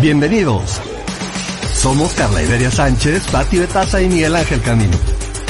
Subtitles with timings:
[0.00, 0.80] Bienvenidos.
[1.74, 4.96] Somos Carla Iberia Sánchez, Pati Betasa y Miguel Ángel Camino.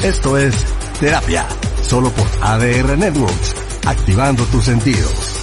[0.03, 0.55] Esto es
[0.99, 1.47] Terapia,
[1.83, 3.55] solo por ADR Networks,
[3.87, 5.35] activando tus sentidos.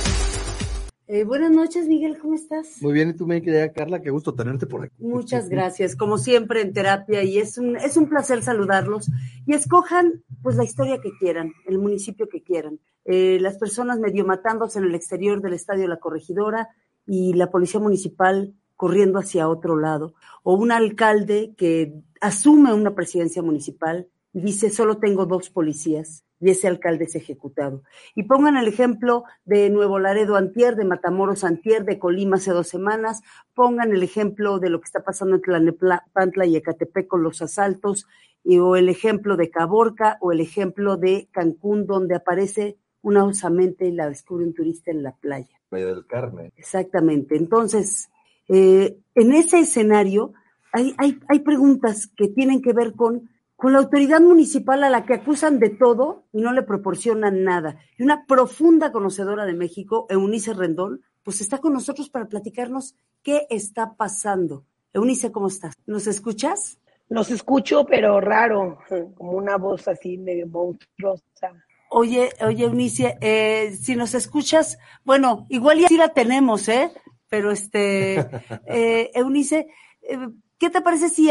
[1.05, 2.81] Eh, buenas noches, Miguel, ¿cómo estás?
[2.81, 4.96] Muy bien, y tú, mi querida Carla, qué gusto tenerte por aquí.
[4.97, 9.12] Muchas gracias, como siempre en terapia, y es un, es un placer saludarlos.
[9.46, 12.79] Y escojan, pues, la historia que quieran, el municipio que quieran.
[13.06, 16.70] Eh, las personas medio matándose en el exterior del Estadio La Corregidora
[17.05, 23.41] y la Policía Municipal corriendo hacia otro lado, o un alcalde que asume una presidencia
[23.41, 27.84] municipal y dice, solo tengo dos policías, y ese alcalde es ejecutado.
[28.15, 32.67] Y pongan el ejemplo de Nuevo Laredo Antier, de Matamoros Antier, de Colima hace dos
[32.67, 33.21] semanas,
[33.53, 38.07] pongan el ejemplo de lo que está pasando en Tlanepantla y Ecatepec con los asaltos,
[38.43, 43.85] y, o el ejemplo de Caborca, o el ejemplo de Cancún, donde aparece una osamente
[43.85, 45.62] y la descubre un turista en la playa.
[45.70, 46.51] Playa del Carmen.
[46.57, 47.37] Exactamente.
[47.37, 48.09] Entonces,
[48.48, 50.34] eh, en ese escenario
[50.72, 55.05] hay, hay, hay, preguntas que tienen que ver con, con la autoridad municipal a la
[55.05, 57.79] que acusan de todo y no le proporcionan nada.
[57.98, 63.48] Y una profunda conocedora de México, Eunice Rendón, pues está con nosotros para platicarnos qué
[63.49, 64.66] está pasando.
[64.94, 65.74] Eunice, ¿cómo estás?
[65.88, 66.78] ¿Nos escuchas?
[67.09, 68.80] Los escucho, pero raro,
[69.16, 71.52] como una voz así medio monstruosa.
[71.90, 76.92] Oye, oye, Eunice, eh, si nos escuchas, bueno, igual ya sí la tenemos, ¿eh?
[77.36, 78.16] Pero este,
[78.66, 79.67] eh, Eunice,
[80.02, 81.30] eh, ¿qué te parece si...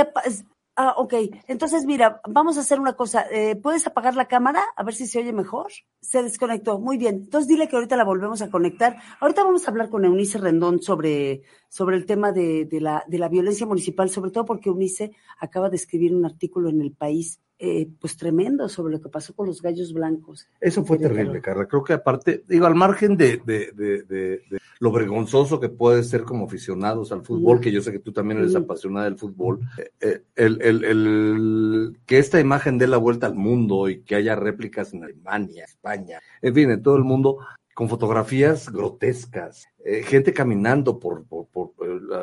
[0.76, 1.14] Ah, ok.
[1.46, 3.24] Entonces, mira, vamos a hacer una cosa.
[3.30, 4.62] Eh, ¿Puedes apagar la cámara?
[4.76, 5.72] A ver si se oye mejor.
[6.00, 6.78] Se desconectó.
[6.78, 7.14] Muy bien.
[7.24, 8.98] Entonces, dile que ahorita la volvemos a conectar.
[9.18, 13.18] Ahorita vamos a hablar con Eunice Rendón sobre, sobre el tema de, de, la, de
[13.18, 17.40] la violencia municipal, sobre todo porque Eunice acaba de escribir un artículo en El País
[17.66, 20.46] eh, pues tremendo sobre lo que pasó con los gallos blancos.
[20.60, 21.66] Eso fue terrible, Carla.
[21.66, 24.42] Creo que aparte, digo, al margen de, de, de, de,
[24.80, 28.40] lo vergonzoso que puede ser como aficionados al fútbol, que yo sé que tú también
[28.40, 29.60] eres apasionada del fútbol,
[29.98, 34.36] eh, el, el, el, que esta imagen dé la vuelta al mundo y que haya
[34.36, 37.38] réplicas en Alemania, España, en fin, en todo el mundo,
[37.74, 41.72] con fotografías grotescas, eh, gente caminando por, por, por,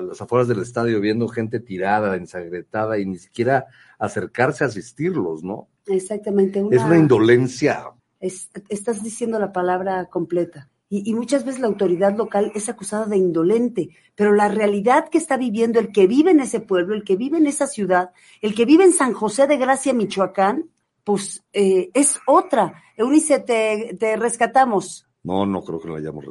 [0.08, 3.68] las afueras del estadio, viendo gente tirada, ensagretada y ni siquiera
[4.00, 5.68] acercarse a asistirlos, ¿no?
[5.88, 6.64] Exactamente.
[6.64, 7.92] Una, es una indolencia.
[8.20, 10.70] Es, estás diciendo la palabra completa.
[10.90, 15.18] Y, y, muchas veces la autoridad local es acusada de indolente, pero la realidad que
[15.18, 18.54] está viviendo el que vive en ese pueblo, el que vive en esa ciudad, el
[18.54, 20.70] que vive en San José de Gracia, Michoacán,
[21.04, 22.84] pues eh, es otra.
[22.98, 25.08] Eunice, te, te rescatamos.
[25.24, 26.26] No, no creo que la hayamos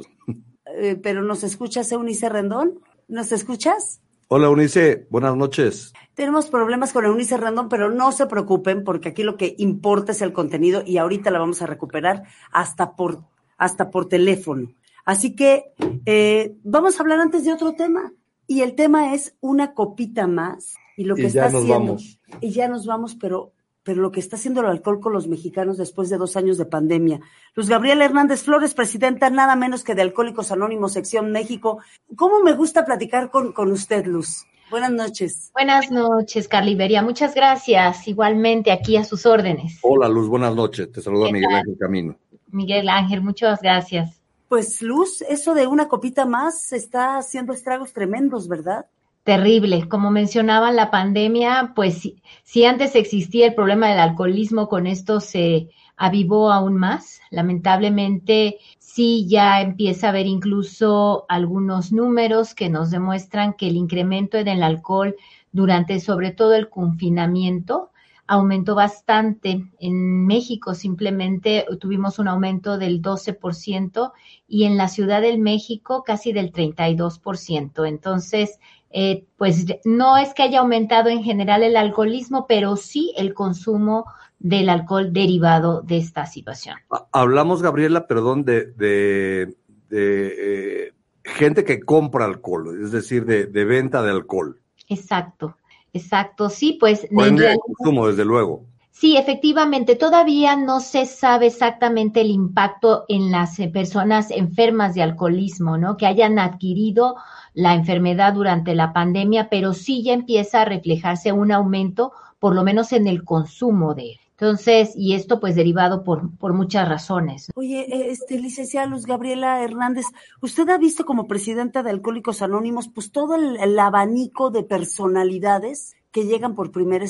[0.77, 2.79] eh, pero ¿nos escuchas, Eunice Rendón?
[3.07, 4.01] ¿Nos escuchas?
[4.27, 5.07] Hola, Eunice.
[5.09, 5.91] Buenas noches.
[6.13, 10.21] Tenemos problemas con Eunice Rendón, pero no se preocupen porque aquí lo que importa es
[10.21, 13.25] el contenido y ahorita la vamos a recuperar hasta por,
[13.57, 14.73] hasta por teléfono.
[15.03, 15.73] Así que
[16.05, 18.13] eh, vamos a hablar antes de otro tema.
[18.47, 20.75] Y el tema es una copita más.
[20.97, 21.79] Y lo que y está ya nos haciendo.
[21.79, 22.19] Vamos.
[22.41, 23.53] Y ya nos vamos, pero
[23.83, 26.65] pero lo que está haciendo el alcohol con los mexicanos después de dos años de
[26.65, 27.19] pandemia.
[27.55, 31.79] Luz Gabriela Hernández Flores, presidenta nada menos que de Alcohólicos Anónimos, sección México.
[32.15, 34.45] ¿Cómo me gusta platicar con, con usted, Luz?
[34.69, 35.51] Buenas noches.
[35.53, 37.01] Buenas noches, Carliberia.
[37.01, 38.07] Muchas gracias.
[38.07, 39.79] Igualmente, aquí a sus órdenes.
[39.81, 40.29] Hola, Luz.
[40.29, 40.89] Buenas noches.
[40.91, 42.15] Te saluda Miguel Ángel Camino.
[42.51, 44.21] Miguel Ángel, muchas gracias.
[44.47, 48.85] Pues, Luz, eso de una copita más está haciendo estragos tremendos, ¿verdad?
[49.23, 49.87] Terrible.
[49.87, 55.19] Como mencionaba la pandemia, pues si, si, antes existía el problema del alcoholismo, con esto
[55.19, 57.21] se avivó aún más.
[57.29, 64.37] Lamentablemente, sí ya empieza a haber incluso algunos números que nos demuestran que el incremento
[64.37, 65.15] en el alcohol
[65.51, 67.91] durante sobre todo el confinamiento
[68.31, 69.65] aumentó bastante.
[69.79, 74.13] En México simplemente tuvimos un aumento del 12%
[74.47, 77.85] y en la Ciudad del México casi del 32%.
[77.85, 78.59] Entonces,
[78.93, 84.05] eh, pues no es que haya aumentado en general el alcoholismo, pero sí el consumo
[84.39, 86.77] del alcohol derivado de esta situación.
[87.11, 89.55] Hablamos, Gabriela, perdón, de, de,
[89.89, 90.93] de eh,
[91.23, 94.59] gente que compra alcohol, es decir, de, de, venta de alcohol.
[94.87, 95.55] Exacto,
[95.93, 97.07] exacto, sí, pues.
[97.09, 98.65] El consumo, desde luego.
[98.91, 105.77] Sí, efectivamente, todavía no se sabe exactamente el impacto en las personas enfermas de alcoholismo,
[105.77, 105.97] ¿no?
[105.97, 107.15] Que hayan adquirido
[107.53, 112.63] la enfermedad durante la pandemia, pero sí ya empieza a reflejarse un aumento, por lo
[112.63, 114.19] menos en el consumo de él.
[114.41, 117.51] Entonces, y esto pues derivado por, por muchas razones.
[117.53, 120.07] Oye, este, licenciada Luz Gabriela Hernández,
[120.41, 125.95] usted ha visto como presidenta de Alcohólicos Anónimos, pues todo el, el abanico de personalidades
[126.11, 127.05] que llegan por primera,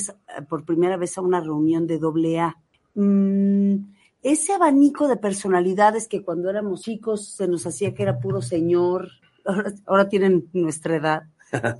[0.50, 2.58] por primera vez a una reunión de doble A.
[2.94, 8.42] Mm, ese abanico de personalidades que cuando éramos chicos se nos hacía que era puro
[8.42, 9.10] señor,
[9.46, 11.24] ahora, ahora tienen nuestra edad,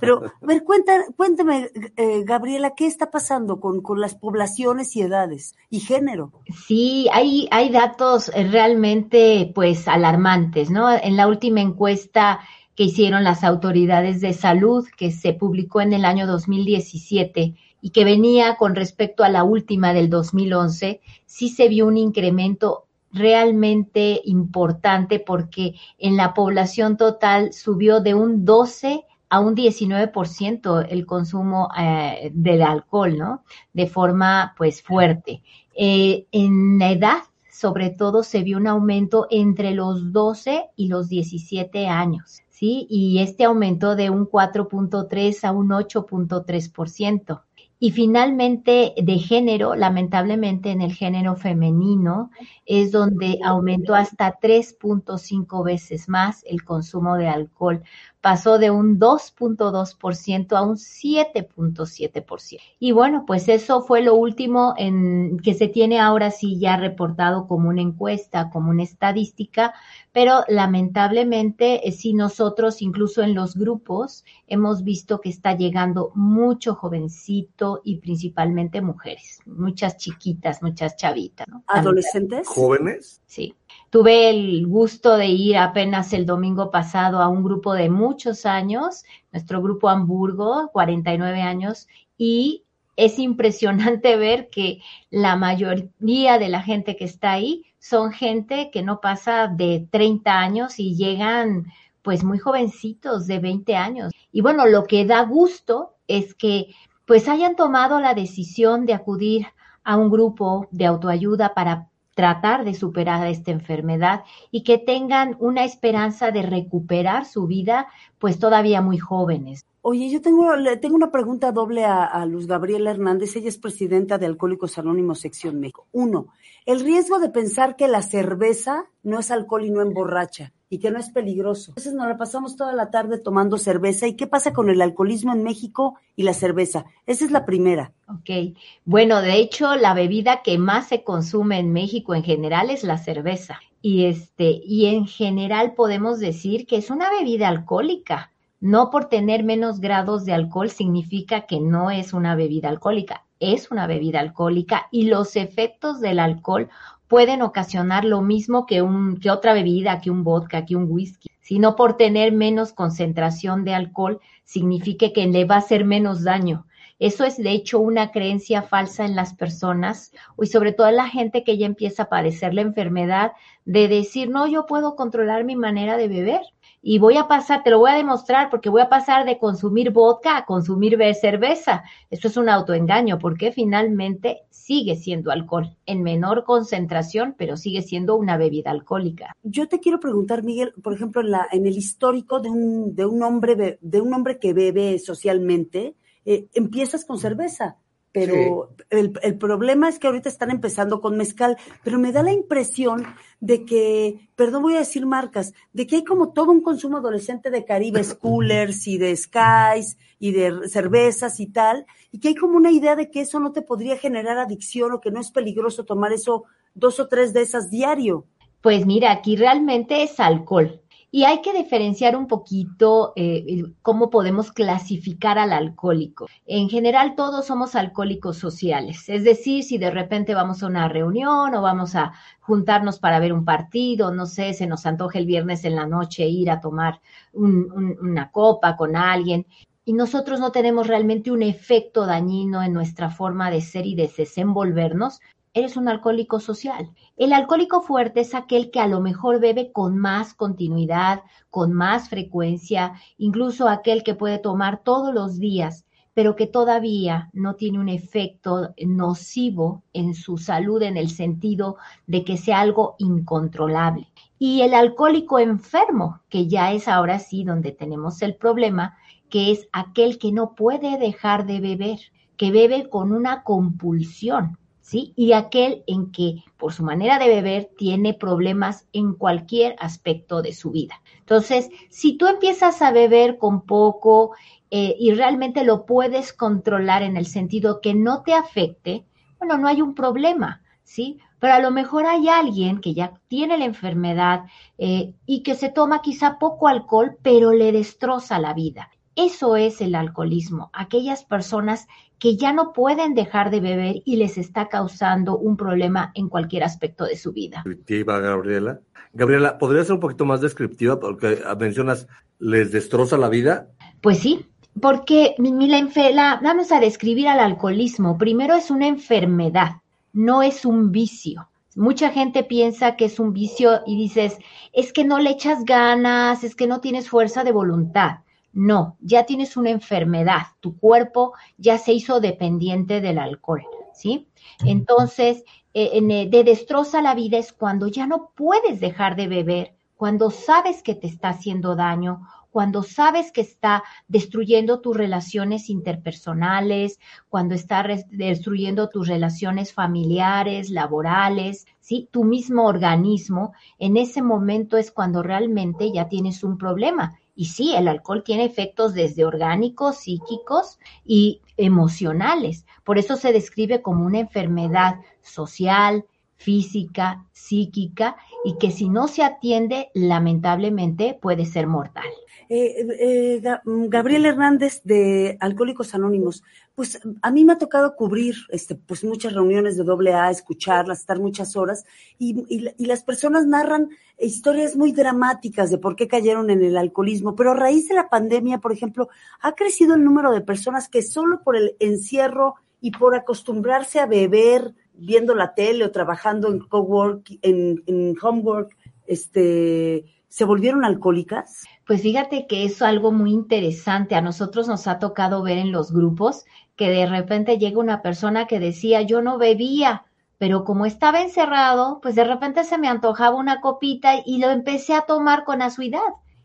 [0.00, 5.02] Pero, a ver, cuenta, cuéntame, eh, Gabriela, ¿qué está pasando con, con las poblaciones y
[5.02, 6.32] edades y género?
[6.66, 10.90] Sí, hay, hay datos realmente, pues, alarmantes, ¿no?
[10.90, 12.40] En la última encuesta
[12.74, 18.04] que hicieron las autoridades de salud, que se publicó en el año 2017 y que
[18.04, 25.20] venía con respecto a la última del 2011, sí se vio un incremento realmente importante
[25.20, 32.30] porque en la población total subió de un 12 a un 19% el consumo eh,
[32.34, 33.44] del alcohol, ¿no?
[33.72, 35.42] De forma, pues, fuerte.
[35.74, 41.86] Eh, en edad, sobre todo, se vio un aumento entre los 12 y los 17
[41.88, 47.42] años, Y este aumentó de un 4.3 a un 8.3%.
[47.80, 52.30] Y finalmente, de género, lamentablemente en el género femenino,
[52.64, 57.82] es donde aumentó hasta 3.5 veces más el consumo de alcohol
[58.22, 62.60] pasó de un 2.2% a un 7.7%.
[62.78, 67.48] Y bueno, pues eso fue lo último en que se tiene ahora sí ya reportado
[67.48, 69.74] como una encuesta, como una estadística,
[70.12, 76.74] pero lamentablemente eh, si nosotros incluso en los grupos hemos visto que está llegando mucho
[76.74, 81.46] jovencito y principalmente mujeres, muchas chiquitas, muchas chavitas.
[81.66, 82.46] ¿Adolescentes?
[82.46, 83.22] ¿Jóvenes?
[83.26, 83.54] Sí.
[83.88, 89.04] Tuve el gusto de ir apenas el domingo pasado a un grupo de muchos años,
[89.32, 91.88] nuestro grupo Hamburgo, 49 años,
[92.18, 92.64] y
[92.96, 94.80] es impresionante ver que
[95.10, 100.38] la mayoría de la gente que está ahí son gente que no pasa de 30
[100.38, 101.66] años y llegan
[102.02, 104.12] pues muy jovencitos de 20 años.
[104.30, 106.68] Y bueno, lo que da gusto es que
[107.06, 109.48] pues hayan tomado la decisión de acudir
[109.82, 115.64] a un grupo de autoayuda para tratar de superar esta enfermedad y que tengan una
[115.64, 117.88] esperanza de recuperar su vida,
[118.20, 119.64] pues todavía muy jóvenes.
[119.80, 120.46] Oye, yo tengo,
[120.80, 123.34] tengo una pregunta doble a, a, Luz Gabriela Hernández.
[123.34, 125.88] Ella es presidenta de Alcohólicos Anónimos Sección México.
[125.90, 126.28] Uno,
[126.66, 130.90] el riesgo de pensar que la cerveza no es alcohol y no emborracha y que
[130.90, 131.72] no es peligroso.
[131.72, 134.06] Entonces nos la pasamos toda la tarde tomando cerveza.
[134.06, 136.86] ¿Y qué pasa con el alcoholismo en México y la cerveza?
[137.06, 137.92] Esa es la primera.
[138.08, 138.56] Ok.
[138.86, 142.96] Bueno, de hecho, la bebida que más se consume en México en general es la
[142.96, 143.60] cerveza.
[143.82, 148.32] Y este, y en general podemos decir que es una bebida alcohólica.
[148.58, 153.26] No por tener menos grados de alcohol significa que no es una bebida alcohólica.
[153.44, 156.68] Es una bebida alcohólica y los efectos del alcohol
[157.08, 161.28] pueden ocasionar lo mismo que, un, que otra bebida, que un vodka, que un whisky,
[161.40, 166.66] sino por tener menos concentración de alcohol significa que le va a hacer menos daño.
[167.00, 171.08] Eso es de hecho una creencia falsa en las personas y sobre todo en la
[171.08, 173.32] gente que ya empieza a padecer la enfermedad
[173.64, 176.42] de decir, no, yo puedo controlar mi manera de beber
[176.82, 179.92] y voy a pasar, te lo voy a demostrar porque voy a pasar de consumir
[179.92, 181.84] vodka a consumir cerveza.
[182.10, 188.16] Esto es un autoengaño porque finalmente sigue siendo alcohol en menor concentración, pero sigue siendo
[188.16, 189.32] una bebida alcohólica.
[189.44, 193.06] Yo te quiero preguntar, Miguel, por ejemplo, en, la, en el histórico de un, de
[193.06, 195.94] un hombre de un hombre que bebe socialmente,
[196.24, 197.76] eh, empiezas con cerveza
[198.12, 198.84] pero sí.
[198.90, 203.06] el, el, problema es que ahorita están empezando con mezcal, pero me da la impresión
[203.40, 207.50] de que, perdón, voy a decir marcas, de que hay como todo un consumo adolescente
[207.50, 212.56] de Caribes Coolers y de Skies y de cervezas y tal, y que hay como
[212.56, 215.84] una idea de que eso no te podría generar adicción o que no es peligroso
[215.84, 218.26] tomar eso dos o tres de esas diario.
[218.60, 220.81] Pues mira, aquí realmente es alcohol.
[221.14, 226.26] Y hay que diferenciar un poquito eh, cómo podemos clasificar al alcohólico.
[226.46, 229.10] En general, todos somos alcohólicos sociales.
[229.10, 233.34] Es decir, si de repente vamos a una reunión o vamos a juntarnos para ver
[233.34, 237.02] un partido, no sé, se nos antoja el viernes en la noche ir a tomar
[237.34, 239.46] un, un, una copa con alguien.
[239.84, 244.10] Y nosotros no tenemos realmente un efecto dañino en nuestra forma de ser y de
[244.16, 245.20] desenvolvernos,
[245.54, 246.90] eres un alcohólico social.
[247.16, 252.08] El alcohólico fuerte es aquel que a lo mejor bebe con más continuidad, con más
[252.08, 257.88] frecuencia, incluso aquel que puede tomar todos los días, pero que todavía no tiene un
[257.88, 264.08] efecto nocivo en su salud en el sentido de que sea algo incontrolable.
[264.38, 268.96] Y el alcohólico enfermo, que ya es ahora sí donde tenemos el problema,
[269.30, 271.98] que es aquel que no puede dejar de beber,
[272.36, 275.14] que bebe con una compulsión, ¿sí?
[275.16, 280.52] Y aquel en que por su manera de beber tiene problemas en cualquier aspecto de
[280.52, 281.00] su vida.
[281.20, 284.32] Entonces, si tú empiezas a beber con poco
[284.70, 289.06] eh, y realmente lo puedes controlar en el sentido que no te afecte,
[289.38, 291.18] bueno, no hay un problema, ¿sí?
[291.38, 294.44] Pero a lo mejor hay alguien que ya tiene la enfermedad
[294.78, 298.90] eh, y que se toma quizá poco alcohol, pero le destroza la vida.
[299.14, 301.86] Eso es el alcoholismo, aquellas personas
[302.18, 306.64] que ya no pueden dejar de beber y les está causando un problema en cualquier
[306.64, 307.62] aspecto de su vida.
[307.64, 308.80] Descriptiva, Gabriela.
[309.12, 310.98] Gabriela, ¿podría ser un poquito más descriptiva?
[310.98, 313.68] Porque mencionas, ¿les destroza la vida?
[314.00, 314.46] Pues sí,
[314.80, 318.16] porque la, vamos a describir al alcoholismo.
[318.16, 321.48] Primero es una enfermedad, no es un vicio.
[321.74, 324.38] Mucha gente piensa que es un vicio y dices,
[324.72, 328.18] es que no le echas ganas, es que no tienes fuerza de voluntad.
[328.52, 333.62] No, ya tienes una enfermedad, tu cuerpo ya se hizo dependiente del alcohol,
[333.94, 334.28] ¿sí?
[334.64, 339.74] Entonces, eh, eh, de destroza la vida es cuando ya no puedes dejar de beber,
[339.96, 347.00] cuando sabes que te está haciendo daño, cuando sabes que está destruyendo tus relaciones interpersonales,
[347.30, 352.10] cuando está destruyendo tus relaciones familiares, laborales, ¿sí?
[352.10, 357.74] Tu mismo organismo, en ese momento es cuando realmente ya tienes un problema y sí,
[357.74, 362.66] el alcohol tiene efectos desde orgánicos, psíquicos y emocionales.
[362.84, 366.04] Por eso se describe como una enfermedad social,
[366.36, 372.08] física, psíquica y que si no se atiende, lamentablemente puede ser mortal.
[372.48, 376.42] Eh, eh, mm, Gabriel Hernández de Alcohólicos Anónimos,
[376.74, 381.00] pues a mí me ha tocado cubrir este, pues muchas reuniones de doble A, escucharlas,
[381.00, 381.84] estar muchas horas,
[382.18, 387.34] y, y, las personas narran historias muy dramáticas de por qué cayeron en el alcoholismo,
[387.36, 389.08] pero a raíz de la pandemia, por ejemplo,
[389.40, 394.06] ha crecido el número de personas que solo por el encierro y por acostumbrarse a
[394.06, 401.64] beber viendo la tele o trabajando en cowork, en, en homework, este, se volvieron alcohólicas?
[401.86, 404.14] Pues fíjate que es algo muy interesante.
[404.14, 406.44] A nosotros nos ha tocado ver en los grupos
[406.76, 410.04] que de repente llega una persona que decía, yo no bebía,
[410.38, 414.94] pero como estaba encerrado, pues de repente se me antojaba una copita y lo empecé
[414.94, 416.00] a tomar con asuidad.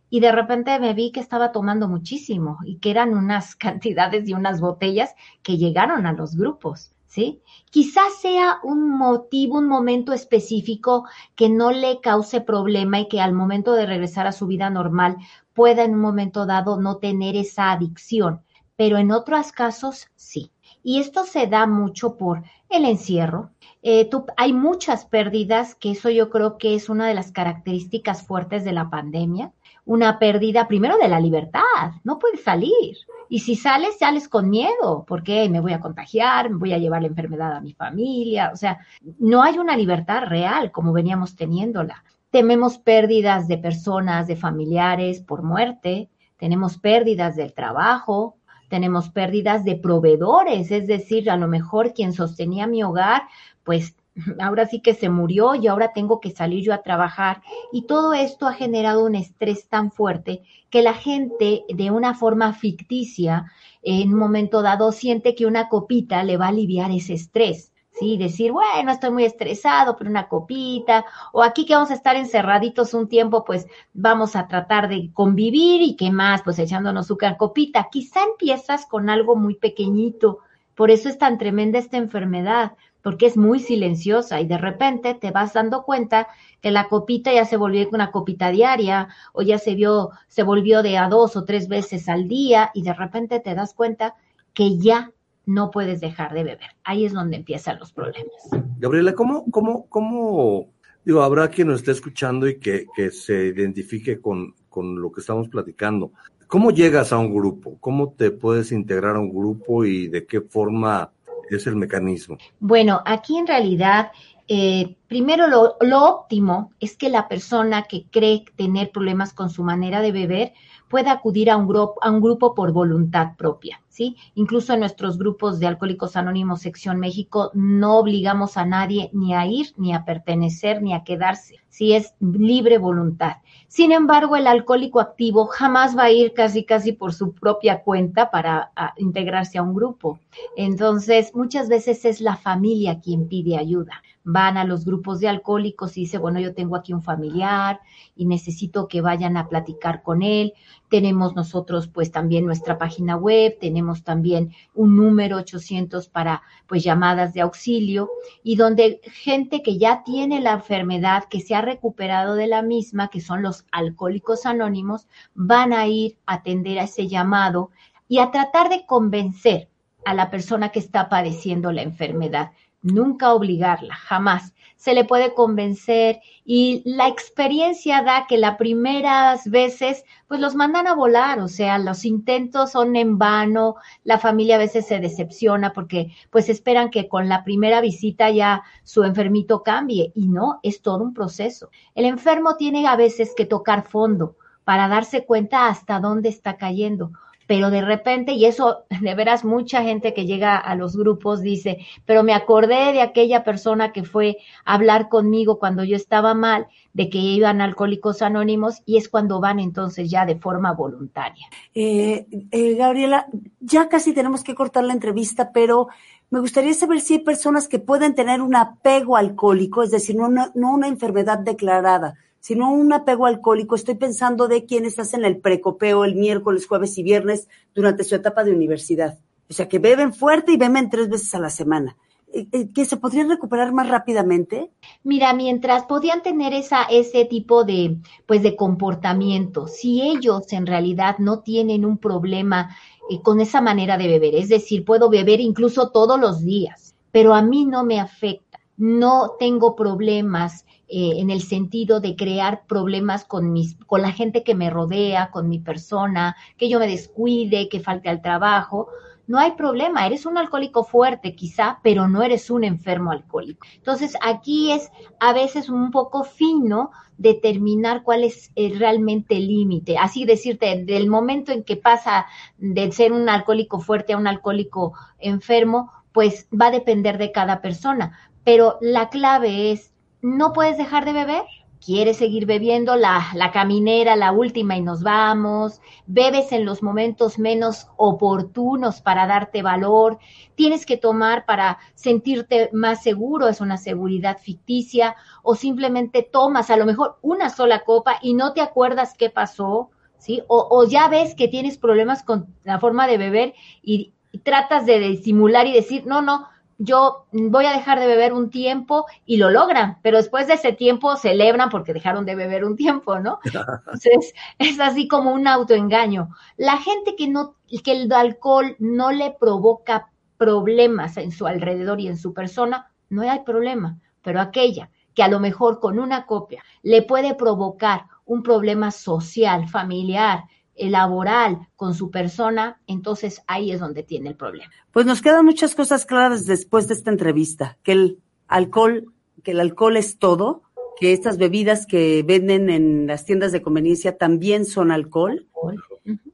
[0.09, 4.33] Y de repente me vi que estaba tomando muchísimo y que eran unas cantidades y
[4.33, 6.91] unas botellas que llegaron a los grupos.
[7.07, 7.41] ¿Sí?
[7.71, 13.33] Quizás sea un motivo, un momento específico que no le cause problema y que al
[13.33, 15.17] momento de regresar a su vida normal
[15.53, 18.41] pueda en un momento dado no tener esa adicción,
[18.75, 20.51] pero en otros casos sí.
[20.83, 23.49] Y esto se da mucho por el encierro.
[23.81, 28.63] Eh, hay muchas pérdidas, que eso yo creo que es una de las características fuertes
[28.63, 29.51] de la pandemia.
[29.87, 32.97] Una pérdida primero de la libertad, no puedes salir
[33.29, 37.01] y si sales, sales con miedo, porque me voy a contagiar, me voy a llevar
[37.01, 38.51] la enfermedad a mi familia.
[38.53, 38.79] O sea,
[39.19, 42.03] no hay una libertad real como veníamos teniéndola.
[42.29, 48.35] Tememos pérdidas de personas, de familiares por muerte, tenemos pérdidas del trabajo,
[48.69, 53.23] tenemos pérdidas de proveedores, es decir, a lo mejor quien sostenía mi hogar,
[53.63, 53.95] pues
[54.39, 57.41] ahora sí que se murió y ahora tengo que salir yo a trabajar.
[57.71, 62.53] Y todo esto ha generado un estrés tan fuerte que la gente de una forma
[62.53, 67.71] ficticia, en un momento dado, siente que una copita le va a aliviar ese estrés.
[67.99, 72.15] Sí, decir, bueno, estoy muy estresado, pero una copita, o aquí que vamos a estar
[72.15, 77.17] encerraditos un tiempo, pues vamos a tratar de convivir y qué más, pues echándonos su
[77.39, 77.87] copita.
[77.91, 80.41] Quizá empiezas con algo muy pequeñito,
[80.75, 82.73] por eso es tan tremenda esta enfermedad,
[83.07, 86.27] porque es muy silenciosa y de repente te vas dando cuenta
[86.59, 90.83] que la copita ya se volvió una copita diaria o ya se vio, se volvió
[90.83, 94.15] de a dos o tres veces al día y de repente te das cuenta
[94.53, 95.13] que ya
[95.45, 96.75] no puedes dejar de beber.
[96.83, 98.35] Ahí es donde empiezan los problemas.
[98.77, 100.67] Gabriela, ¿cómo, cómo, cómo,
[101.05, 105.21] digo, habrá quien nos esté escuchando y que, que se identifique con, con lo que
[105.21, 106.11] estamos platicando?
[106.47, 107.77] ¿Cómo llegas a un grupo?
[107.79, 111.13] ¿Cómo te puedes integrar a un grupo y de qué forma
[111.49, 112.37] es el mecanismo?
[112.59, 114.11] Bueno, aquí en realidad,
[114.49, 115.77] eh, primero lo,
[116.09, 120.53] óptimo es que la persona que cree tener problemas con su manera de beber
[120.89, 124.15] pueda acudir a un, grupo, a un grupo por voluntad propia, ¿sí?
[124.35, 129.45] Incluso en nuestros grupos de Alcohólicos Anónimos Sección México no obligamos a nadie ni a
[129.45, 131.93] ir, ni a pertenecer, ni a quedarse, ¿sí?
[131.93, 133.37] Es libre voluntad.
[133.67, 138.31] Sin embargo, el alcohólico activo jamás va a ir casi casi por su propia cuenta
[138.31, 140.19] para integrarse a un grupo.
[140.55, 144.01] Entonces, muchas veces es la familia quien pide ayuda.
[144.29, 147.79] Van a los grupos de alcohólicos y dice, bueno, yo tengo aquí un familiar
[148.13, 150.53] y necesito que vayan a platicar con él.
[150.89, 157.33] Tenemos nosotros pues también nuestra página web, tenemos también un número 800 para pues llamadas
[157.33, 158.09] de auxilio
[158.43, 163.07] y donde gente que ya tiene la enfermedad, que se ha recuperado de la misma,
[163.07, 167.71] que son los alcohólicos anónimos, van a ir a atender a ese llamado
[168.09, 169.69] y a tratar de convencer
[170.05, 172.51] a la persona que está padeciendo la enfermedad
[172.93, 174.53] nunca obligarla, jamás.
[174.75, 180.87] Se le puede convencer y la experiencia da que las primeras veces pues los mandan
[180.87, 185.73] a volar, o sea, los intentos son en vano, la familia a veces se decepciona
[185.73, 190.81] porque pues esperan que con la primera visita ya su enfermito cambie y no, es
[190.81, 191.69] todo un proceso.
[191.95, 197.11] El enfermo tiene a veces que tocar fondo para darse cuenta hasta dónde está cayendo
[197.47, 201.79] pero de repente, y eso de veras mucha gente que llega a los grupos dice,
[202.05, 206.67] pero me acordé de aquella persona que fue a hablar conmigo cuando yo estaba mal,
[206.93, 211.47] de que iban alcohólicos anónimos, y es cuando van entonces ya de forma voluntaria.
[211.73, 213.27] Eh, eh, Gabriela,
[213.59, 215.87] ya casi tenemos que cortar la entrevista, pero
[216.29, 220.27] me gustaría saber si hay personas que pueden tener un apego alcohólico, es decir, no
[220.29, 222.15] no una enfermedad declarada,
[222.47, 223.75] sino un apego alcohólico.
[223.75, 228.45] Estoy pensando de quienes hacen el precopeo el miércoles, jueves y viernes durante su etapa
[228.45, 229.19] de universidad.
[229.49, 231.97] O sea, que beben fuerte y beben tres veces a la semana.
[232.31, 234.71] Eh, eh, ¿Que se podrían recuperar más rápidamente?
[235.03, 241.17] Mira, mientras podían tener esa, ese tipo de, pues, de comportamiento, si ellos en realidad
[241.17, 242.77] no tienen un problema
[243.09, 247.33] eh, con esa manera de beber, es decir, puedo beber incluso todos los días, pero
[247.33, 253.25] a mí no me afecta, no tengo problemas eh, en el sentido de crear problemas
[253.25, 257.67] con, mis, con la gente que me rodea, con mi persona, que yo me descuide,
[257.67, 258.87] que falte al trabajo.
[259.27, 263.67] No hay problema, eres un alcohólico fuerte quizá, pero no eres un enfermo alcohólico.
[263.75, 264.89] Entonces aquí es
[265.19, 269.97] a veces un poco fino determinar cuál es realmente el límite.
[269.97, 272.27] Así decirte, del momento en que pasa
[272.57, 277.59] de ser un alcohólico fuerte a un alcohólico enfermo, pues va a depender de cada
[277.61, 278.17] persona.
[278.45, 279.91] Pero la clave es
[280.35, 281.43] no puedes dejar de beber.
[281.83, 285.79] Quieres seguir bebiendo la, la, caminera, la última y nos vamos.
[286.07, 290.17] Bebes en los momentos menos oportunos para darte valor.
[290.55, 295.15] Tienes que tomar para sentirte más seguro, es una seguridad ficticia.
[295.43, 299.91] O simplemente tomas a lo mejor una sola copa y no te acuerdas qué pasó,
[300.17, 300.41] ¿sí?
[300.47, 304.85] O, o ya ves que tienes problemas con la forma de beber y, y tratas
[304.85, 309.37] de disimular y decir, no, no, yo voy a dejar de beber un tiempo y
[309.37, 313.39] lo logran, pero después de ese tiempo celebran porque dejaron de beber un tiempo, ¿no?
[313.43, 316.29] Entonces, es así como un autoengaño.
[316.55, 322.07] La gente que no, que el alcohol no le provoca problemas en su alrededor y
[322.07, 326.63] en su persona, no hay problema, pero aquella que a lo mejor con una copia
[326.83, 330.43] le puede provocar un problema social, familiar,
[330.77, 334.71] laboral con su persona, entonces ahí es donde tiene el problema.
[334.91, 339.13] Pues nos quedan muchas cosas claras después de esta entrevista, que el alcohol,
[339.43, 340.63] que el alcohol es todo,
[340.99, 345.47] que estas bebidas que venden en las tiendas de conveniencia también son alcohol,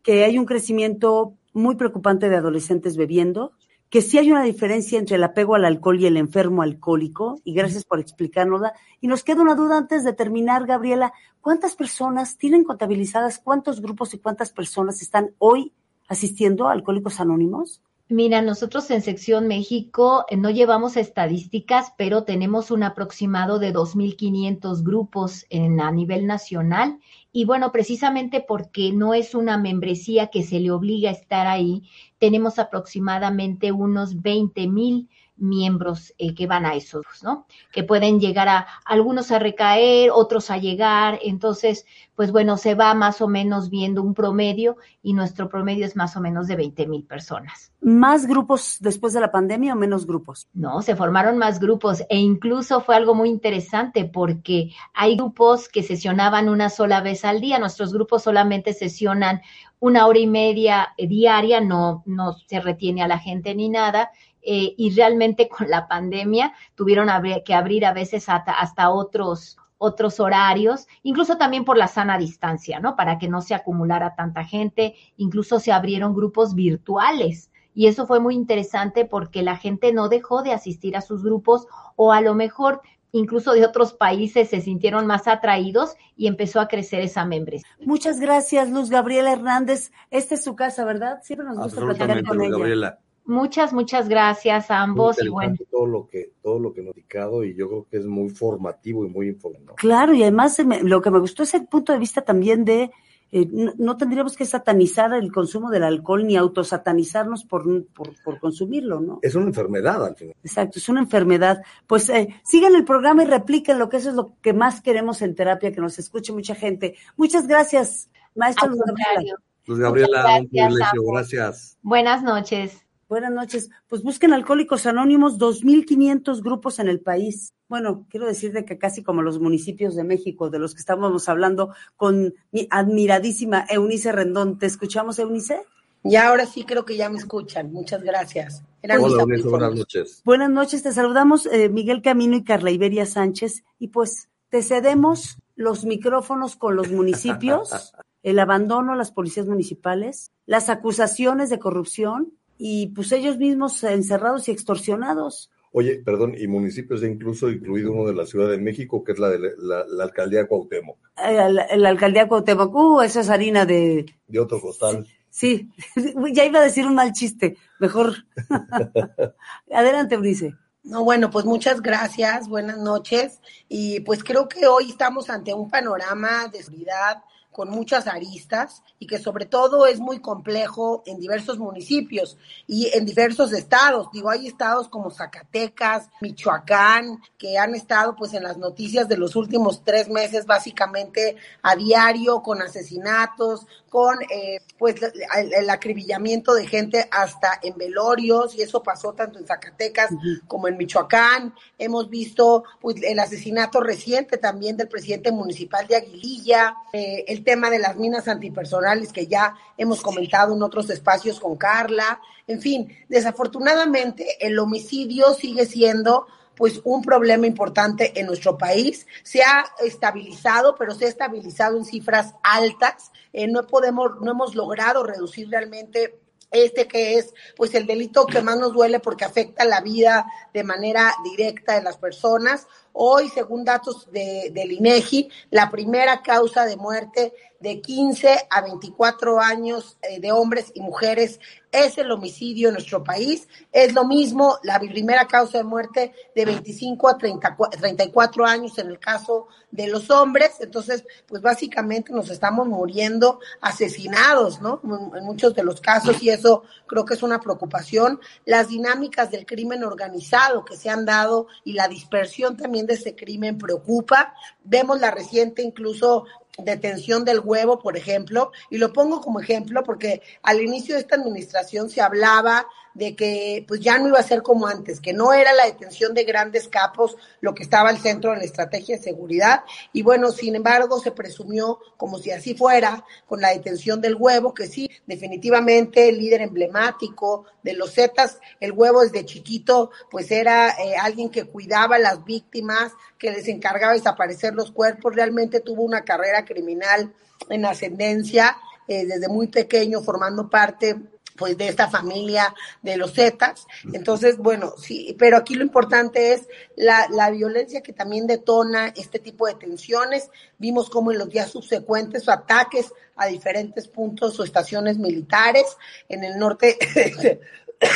[0.01, 3.53] que hay un crecimiento muy preocupante de adolescentes bebiendo,
[3.93, 7.53] que sí hay una diferencia entre el apego al alcohol y el enfermo alcohólico, y
[7.53, 8.73] gracias por explicárnosla.
[9.01, 14.15] Y nos queda una duda antes de terminar, Gabriela, ¿cuántas personas tienen contabilizadas, cuántos grupos
[14.15, 15.73] y cuántas personas están hoy
[16.07, 17.83] asistiendo a Alcohólicos Anónimos?
[18.09, 24.83] Mira, nosotros en Sección México eh, no llevamos estadísticas, pero tenemos un aproximado de 2.500
[24.83, 26.97] grupos en, a nivel nacional.
[27.35, 31.81] Y bueno, precisamente porque no es una membresía que se le obliga a estar ahí,
[32.19, 37.47] tenemos aproximadamente unos 20 mil miembros eh, que van a esos, ¿no?
[37.71, 41.19] Que pueden llegar a algunos a recaer, otros a llegar.
[41.23, 45.95] Entonces, pues bueno, se va más o menos viendo un promedio y nuestro promedio es
[45.95, 47.71] más o menos de 20 mil personas.
[47.81, 50.47] ¿Más grupos después de la pandemia o menos grupos?
[50.53, 55.83] No, se formaron más grupos e incluso fue algo muy interesante porque hay grupos que
[55.83, 57.59] sesionaban una sola vez al día.
[57.59, 59.41] Nuestros grupos solamente sesionan
[59.79, 64.11] una hora y media diaria, no, no se retiene a la gente ni nada
[64.45, 67.09] eh, y realmente con la pandemia tuvieron
[67.45, 72.79] que abrir a veces hasta, hasta otros otros horarios, incluso también por la sana distancia,
[72.79, 72.95] ¿no?
[72.95, 77.51] Para que no se acumulara tanta gente, incluso se abrieron grupos virtuales.
[77.75, 81.67] Y eso fue muy interesante porque la gente no dejó de asistir a sus grupos
[81.97, 86.67] o a lo mejor incluso de otros países se sintieron más atraídos y empezó a
[86.67, 87.67] crecer esa membresía.
[87.79, 89.91] Muchas gracias, Luz Gabriela Hernández.
[90.11, 91.19] Esta es su casa, ¿verdad?
[91.23, 92.57] Siempre nos gusta platicar con ella.
[92.57, 92.99] Gabriela.
[93.25, 95.21] Muchas, muchas gracias a ambos.
[95.21, 95.55] y bueno.
[95.71, 99.05] Todo lo que, todo lo que nos indicado y yo creo que es muy formativo
[99.05, 99.75] y muy informativo.
[99.75, 102.91] Claro, y además lo que me gustó es el punto de vista también de
[103.35, 108.99] eh, no, tendríamos que satanizar el consumo del alcohol ni autosatanizarnos por, por, por, consumirlo,
[108.99, 109.17] ¿no?
[109.23, 110.35] Es una enfermedad al final.
[110.43, 111.63] Exacto, es una enfermedad.
[111.87, 115.23] Pues eh, sigan el programa y repliquen lo que eso es lo que más queremos
[115.23, 116.95] en terapia, que nos escuche mucha gente.
[117.17, 119.35] Muchas gracias, maestro Luz Gabriela.
[119.65, 121.77] Luz Gabriela, un privilegio, gracias.
[121.81, 122.82] Buenas noches.
[123.13, 123.69] Buenas noches.
[123.87, 127.53] Pues busquen Alcohólicos Anónimos, 2.500 grupos en el país.
[127.69, 131.75] Bueno, quiero decirte que casi como los municipios de México, de los que estábamos hablando
[131.95, 134.57] con mi admiradísima Eunice Rendón.
[134.57, 135.61] ¿Te escuchamos, Eunice?
[136.03, 137.71] Ya ahora sí creo que ya me escuchan.
[137.71, 138.63] Muchas gracias.
[138.81, 140.21] Hola, Eunice, buenas noches.
[140.25, 143.63] Buenas noches, te saludamos eh, Miguel Camino y Carla Iberia Sánchez.
[143.77, 150.31] Y pues te cedemos los micrófonos con los municipios, el abandono a las policías municipales,
[150.47, 155.51] las acusaciones de corrupción y pues ellos mismos encerrados y extorsionados.
[155.75, 159.19] Oye, perdón, y municipios de incluso incluido uno de la Ciudad de México, que es
[159.19, 160.97] la de la, la alcaldía Cuauhtémoc.
[161.17, 164.05] La, alcaldía Cuauhtémoc, uh, esa es harina de...
[164.27, 165.07] De otro costal.
[165.31, 165.71] Sí,
[166.31, 168.13] ya iba a decir un mal chiste, mejor.
[169.71, 170.53] Adelante, Brice.
[170.83, 173.39] No, bueno, pues muchas gracias, buenas noches.
[173.67, 179.07] Y pues creo que hoy estamos ante un panorama de seguridad con muchas aristas y
[179.07, 182.37] que sobre todo es muy complejo en diversos municipios
[182.67, 184.09] y en diversos estados.
[184.11, 189.35] Digo, hay estados como Zacatecas, Michoacán, que han estado pues en las noticias de los
[189.35, 196.65] últimos tres meses básicamente a diario con asesinatos, con eh, pues el, el, acribillamiento de
[196.65, 200.47] gente hasta en velorios y eso pasó tanto en Zacatecas uh -huh.
[200.47, 201.53] como en Michoacán.
[201.77, 207.69] Hemos visto pues el asesinato reciente también del presidente municipal de Aguililla, eh, el tema
[207.69, 212.19] de las minas antipersonales que ya hemos comentado en otros espacios con Carla.
[212.47, 219.07] En fin, desafortunadamente el homicidio sigue siendo pues un problema importante en nuestro país.
[219.23, 223.11] Se ha estabilizado, pero se ha estabilizado en cifras altas.
[223.31, 226.19] Eh, no podemos, no hemos logrado reducir realmente
[226.51, 230.63] este que es pues el delito que más nos duele porque afecta la vida de
[230.63, 232.67] manera directa de las personas.
[232.93, 239.39] Hoy, según datos de, del INEGI, la primera causa de muerte de 15 a 24
[239.39, 241.39] años eh, de hombres y mujeres
[241.71, 243.47] es el homicidio en nuestro país.
[243.71, 248.89] Es lo mismo la primera causa de muerte de 25 a 30, 34 años en
[248.89, 250.57] el caso de los hombres.
[250.59, 254.81] Entonces, pues básicamente nos estamos muriendo asesinados, ¿no?
[255.15, 258.19] En muchos de los casos y eso creo que es una preocupación.
[258.45, 263.15] Las dinámicas del crimen organizado que se han dado y la dispersión también de ese
[263.15, 264.33] crimen preocupa.
[264.63, 266.25] Vemos la reciente incluso
[266.57, 271.15] detención del huevo, por ejemplo, y lo pongo como ejemplo porque al inicio de esta
[271.15, 275.33] administración se hablaba de que pues ya no iba a ser como antes, que no
[275.33, 279.03] era la detención de grandes capos lo que estaba al centro de la estrategia de
[279.03, 279.63] seguridad.
[279.91, 284.53] Y bueno, sin embargo se presumió como si así fuera con la detención del huevo,
[284.53, 290.69] que sí, definitivamente el líder emblemático de los Zetas, el huevo desde chiquito pues era
[290.69, 295.61] eh, alguien que cuidaba a las víctimas, que les encargaba de desaparecer los cuerpos, realmente
[295.61, 297.13] tuvo una carrera criminal
[297.49, 300.97] en ascendencia eh, desde muy pequeño formando parte
[301.35, 303.65] pues de esta familia de los Zetas.
[303.91, 309.19] Entonces, bueno, sí, pero aquí lo importante es la, la, violencia que también detona este
[309.19, 310.29] tipo de tensiones.
[310.57, 315.65] Vimos como en los días subsecuentes ataques a diferentes puntos o estaciones militares
[316.09, 316.77] en el norte,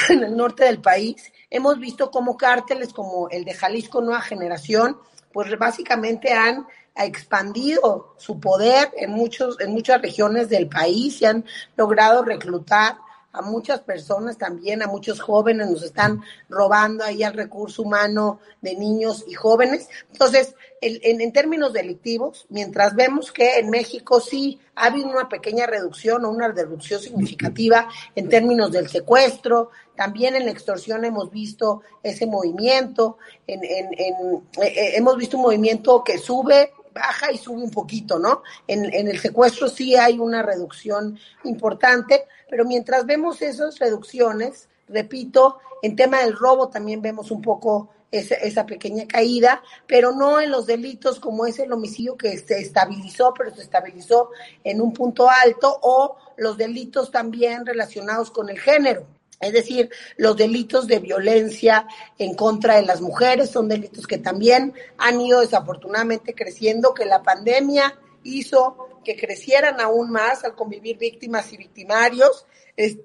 [0.10, 1.32] en el norte del país.
[1.50, 4.98] Hemos visto como cárteles como el de Jalisco Nueva Generación,
[5.32, 6.66] pues básicamente han
[7.06, 12.98] expandido su poder en muchos en muchas regiones del país y han logrado reclutar
[13.38, 18.76] a muchas personas también, a muchos jóvenes, nos están robando ahí al recurso humano de
[18.76, 19.88] niños y jóvenes.
[20.12, 25.30] Entonces, el, en, en, términos delictivos, mientras vemos que en México sí ha habido una
[25.30, 31.32] pequeña reducción o una reducción significativa en términos del secuestro, también en la extorsión hemos
[31.32, 37.62] visto ese movimiento, en, en, eh, hemos visto un movimiento que sube baja y sube
[37.62, 38.44] un poquito, ¿no?
[38.68, 45.96] En, el secuestro sí hay una reducción importante, pero mientras vemos esas reducciones, repito, en
[45.96, 50.66] tema del robo también vemos un poco esa, esa, pequeña caída, pero no en los
[50.66, 54.32] delitos como es el homicidio que se estabilizó, pero se estabilizó
[54.64, 59.17] en un punto alto, o los delitos también relacionados con el género.
[59.39, 64.73] Es decir, los delitos de violencia en contra de las mujeres son delitos que también
[64.97, 71.54] han ido desafortunadamente creciendo, que la pandemia hizo que crecieran aún más al convivir víctimas
[71.54, 72.45] y victimarios.
[72.76, 72.97] Es,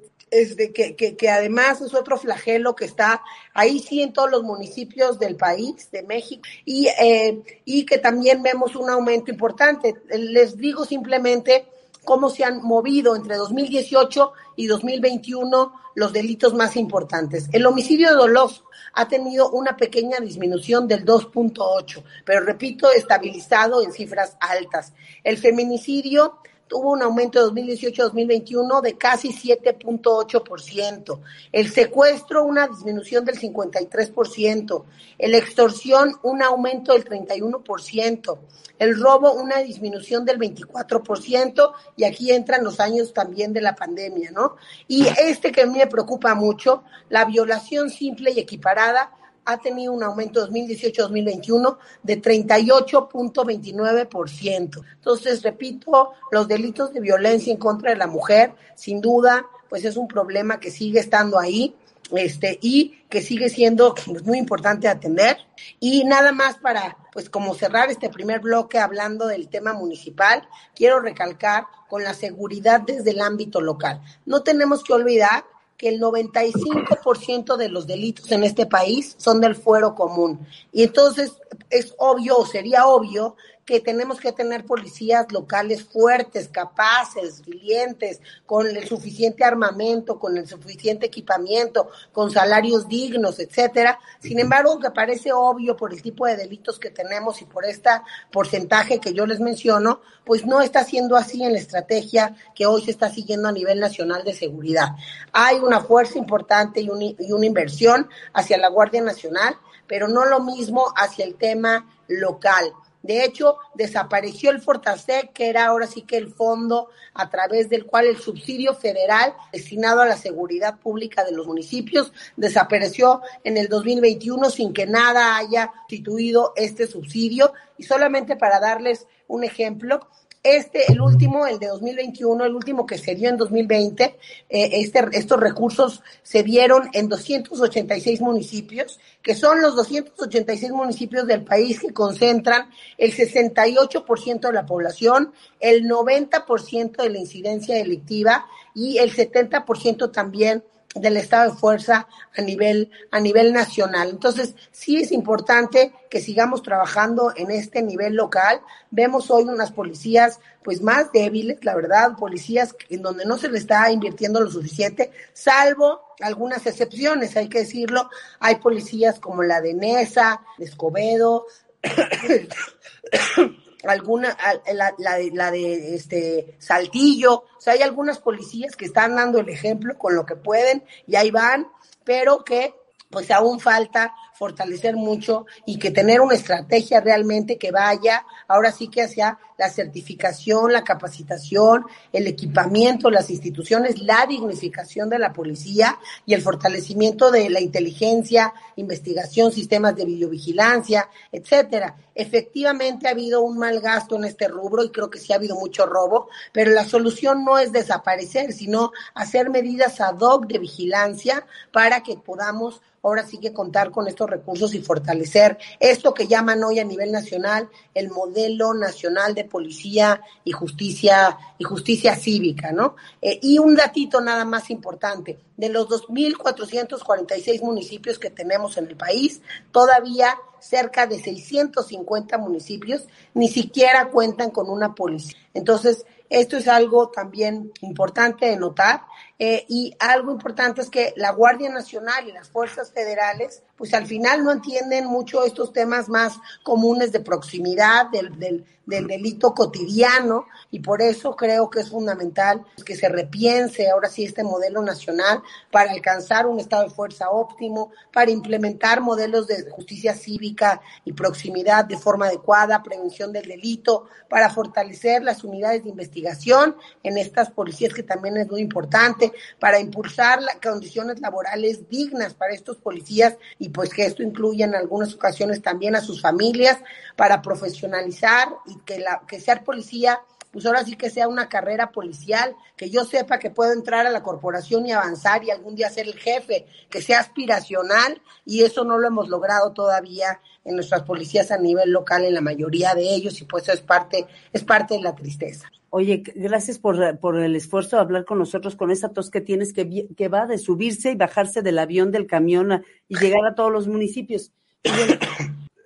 [0.57, 4.43] de que, que, que, además es otro flagelo que está ahí sí en todos los
[4.43, 9.95] municipios del país, de México, y, eh, y que también vemos un aumento importante.
[10.09, 11.67] Les digo simplemente
[12.05, 17.49] cómo se han movido entre 2018 y 2021 los delitos más importantes.
[17.53, 24.37] El homicidio doloso ha tenido una pequeña disminución del 2.8, pero repito, estabilizado en cifras
[24.41, 24.93] altas.
[25.25, 26.39] El feminicidio
[26.73, 31.21] tuvo un aumento de 2018-2021 de casi 7.8%.
[31.53, 34.85] El secuestro, una disminución del 53%.
[35.19, 38.39] El extorsión, un aumento del 31%.
[38.79, 41.73] El robo, una disminución del 24%.
[41.95, 44.57] Y aquí entran los años también de la pandemia, ¿no?
[44.89, 49.13] Y este que a mí me preocupa mucho, la violación simple y equiparada,
[49.45, 54.83] ha tenido un aumento 2018-2021 de 38.29%.
[54.95, 59.97] Entonces, repito, los delitos de violencia en contra de la mujer, sin duda, pues es
[59.97, 61.75] un problema que sigue estando ahí.
[62.11, 65.39] Este, y que sigue siendo pues, muy importante atender.
[65.81, 71.01] Y nada más para, pues como cerrar este primer bloque hablando del tema municipal, quiero
[71.01, 74.03] recalcar con la seguridad desde el ámbito local.
[74.27, 75.45] No tenemos que olvidar
[75.77, 80.47] que el 95% de los delitos en este país son del fuero común.
[80.73, 81.33] Y entonces
[81.71, 83.37] es obvio, sería obvio,
[83.73, 90.47] que tenemos que tener policías locales fuertes, capaces, resilientes, con el suficiente armamento, con el
[90.47, 93.99] suficiente equipamiento, con salarios dignos, etcétera.
[94.21, 97.89] Sin embargo, que parece obvio por el tipo de delitos que tenemos y por este
[98.31, 102.85] porcentaje que yo les menciono, pues no está siendo así en la estrategia que hoy
[102.85, 104.89] se está siguiendo a nivel nacional de seguridad.
[105.33, 109.57] Hay una fuerza importante y, y una inversión hacia la Guardia Nacional,
[109.87, 112.75] pero no lo mismo hacia el tema local.
[113.03, 117.85] De hecho, desapareció el Fortasec, que era ahora sí que el fondo a través del
[117.85, 123.69] cual el subsidio federal destinado a la seguridad pública de los municipios desapareció en el
[123.69, 127.53] 2021 sin que nada haya instituido este subsidio.
[127.77, 130.07] Y solamente para darles un ejemplo,
[130.43, 134.17] este, el último, el de 2021, el último que se dio en 2020, eh,
[134.49, 141.81] este, estos recursos se dieron en 286 municipios, que son los 286 municipios del país
[141.81, 149.15] que concentran el 68% de la población, el 90% de la incidencia delictiva y el
[149.15, 154.11] 70% también del estado de fuerza a nivel, a nivel nacional.
[154.11, 158.61] Entonces, sí es importante que sigamos trabajando en este nivel local.
[158.91, 163.59] Vemos hoy unas policías pues más débiles, la verdad, policías en donde no se le
[163.59, 168.09] está invirtiendo lo suficiente, salvo algunas excepciones, hay que decirlo.
[168.39, 171.47] Hay policías como la de Nesa, Escobedo,
[173.85, 174.37] alguna,
[174.73, 179.49] la, la, la, de este Saltillo, o sea, hay algunas policías que están dando el
[179.49, 181.69] ejemplo con lo que pueden y ahí van,
[182.05, 182.75] pero que
[183.11, 188.89] pues aún falta fortalecer mucho y que tener una estrategia realmente que vaya ahora sí
[188.89, 195.97] que hacia la certificación, la capacitación, el equipamiento, las instituciones, la dignificación de la policía
[196.27, 201.95] y el fortalecimiento de la inteligencia, investigación, sistemas de videovigilancia, etcétera.
[202.13, 205.55] Efectivamente ha habido un mal gasto en este rubro y creo que sí ha habido
[205.55, 211.47] mucho robo, pero la solución no es desaparecer, sino hacer medidas ad hoc de vigilancia
[211.71, 216.63] para que podamos ahora sí que contar con estos recursos y fortalecer esto que llaman
[216.63, 222.97] hoy a nivel nacional el modelo nacional de policía y justicia y justicia cívica, ¿no?
[223.21, 228.97] Eh, y un datito nada más importante, de los 2.446 municipios que tenemos en el
[228.97, 235.37] país, todavía cerca de 650 municipios ni siquiera cuentan con una policía.
[235.55, 239.03] Entonces, esto es algo también importante de notar
[239.45, 244.07] eh, y algo importante es que la Guardia Nacional y las fuerzas federales, pues al
[244.07, 250.47] final no entienden mucho estos temas más comunes de proximidad, del, del, del delito cotidiano,
[250.71, 255.43] y por eso creo que es fundamental que se repiense ahora sí este modelo nacional
[255.71, 261.85] para alcanzar un estado de fuerza óptimo, para implementar modelos de justicia cívica y proximidad
[261.85, 267.93] de forma adecuada, prevención del delito, para fortalecer las unidades de investigación en estas policías
[267.93, 273.91] que también es muy importante, para impulsar condiciones laborales dignas para estos policías y pues
[273.91, 276.79] que esto incluya en algunas ocasiones también a sus familias,
[277.17, 280.21] para profesionalizar y que, la, que ser policía
[280.53, 284.11] pues ahora sí que sea una carrera policial, que yo sepa que puedo entrar a
[284.11, 288.85] la corporación y avanzar y algún día ser el jefe, que sea aspiracional y eso
[288.85, 293.15] no lo hemos logrado todavía en nuestras policías a nivel local en la mayoría de
[293.15, 295.73] ellos y pues eso es parte es parte de la tristeza.
[295.95, 299.75] Oye, gracias por, por, el esfuerzo de hablar con nosotros, con esa tos que tienes
[299.75, 303.71] que, que va de subirse y bajarse del avión, del camión y llegar a todos
[303.71, 304.55] los municipios.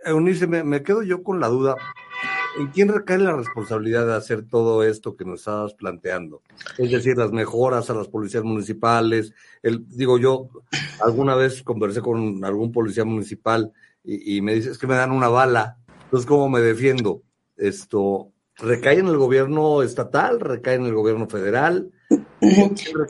[0.04, 1.74] Eunice, me, me, quedo yo con la duda.
[2.56, 6.40] ¿En quién recae la responsabilidad de hacer todo esto que nos estabas planteando?
[6.78, 9.34] Es decir, las mejoras a las policías municipales.
[9.60, 10.50] El, digo, yo
[11.04, 13.72] alguna vez conversé con algún policía municipal
[14.04, 15.78] y, y me dice, es que me dan una bala.
[16.04, 17.24] Entonces, ¿cómo me defiendo?
[17.56, 20.40] Esto, ¿Recae en el gobierno estatal?
[20.40, 21.90] ¿Recae en el gobierno federal?